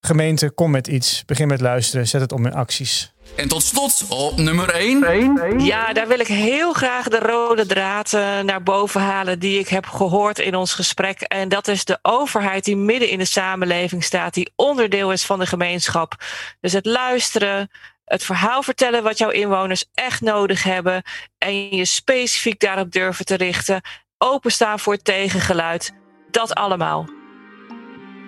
[0.00, 1.24] Gemeente, kom met iets.
[1.24, 2.08] Begin met luisteren.
[2.08, 3.14] Zet het om in acties.
[3.36, 5.64] En tot slot op nummer 1.
[5.64, 9.68] Ja, daar wil ik heel graag de rode draad eh, naar boven halen die ik
[9.68, 11.20] heb gehoord in ons gesprek.
[11.20, 15.38] En dat is de overheid die midden in de samenleving staat, die onderdeel is van
[15.38, 16.14] de gemeenschap.
[16.60, 17.70] Dus het luisteren,
[18.04, 21.02] het verhaal vertellen wat jouw inwoners echt nodig hebben
[21.38, 23.80] en je specifiek daarop durven te richten.
[24.18, 25.94] Openstaan voor het tegengeluid.
[26.30, 27.08] Dat allemaal.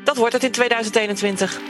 [0.04, 1.60] Dat wordt het in 2021.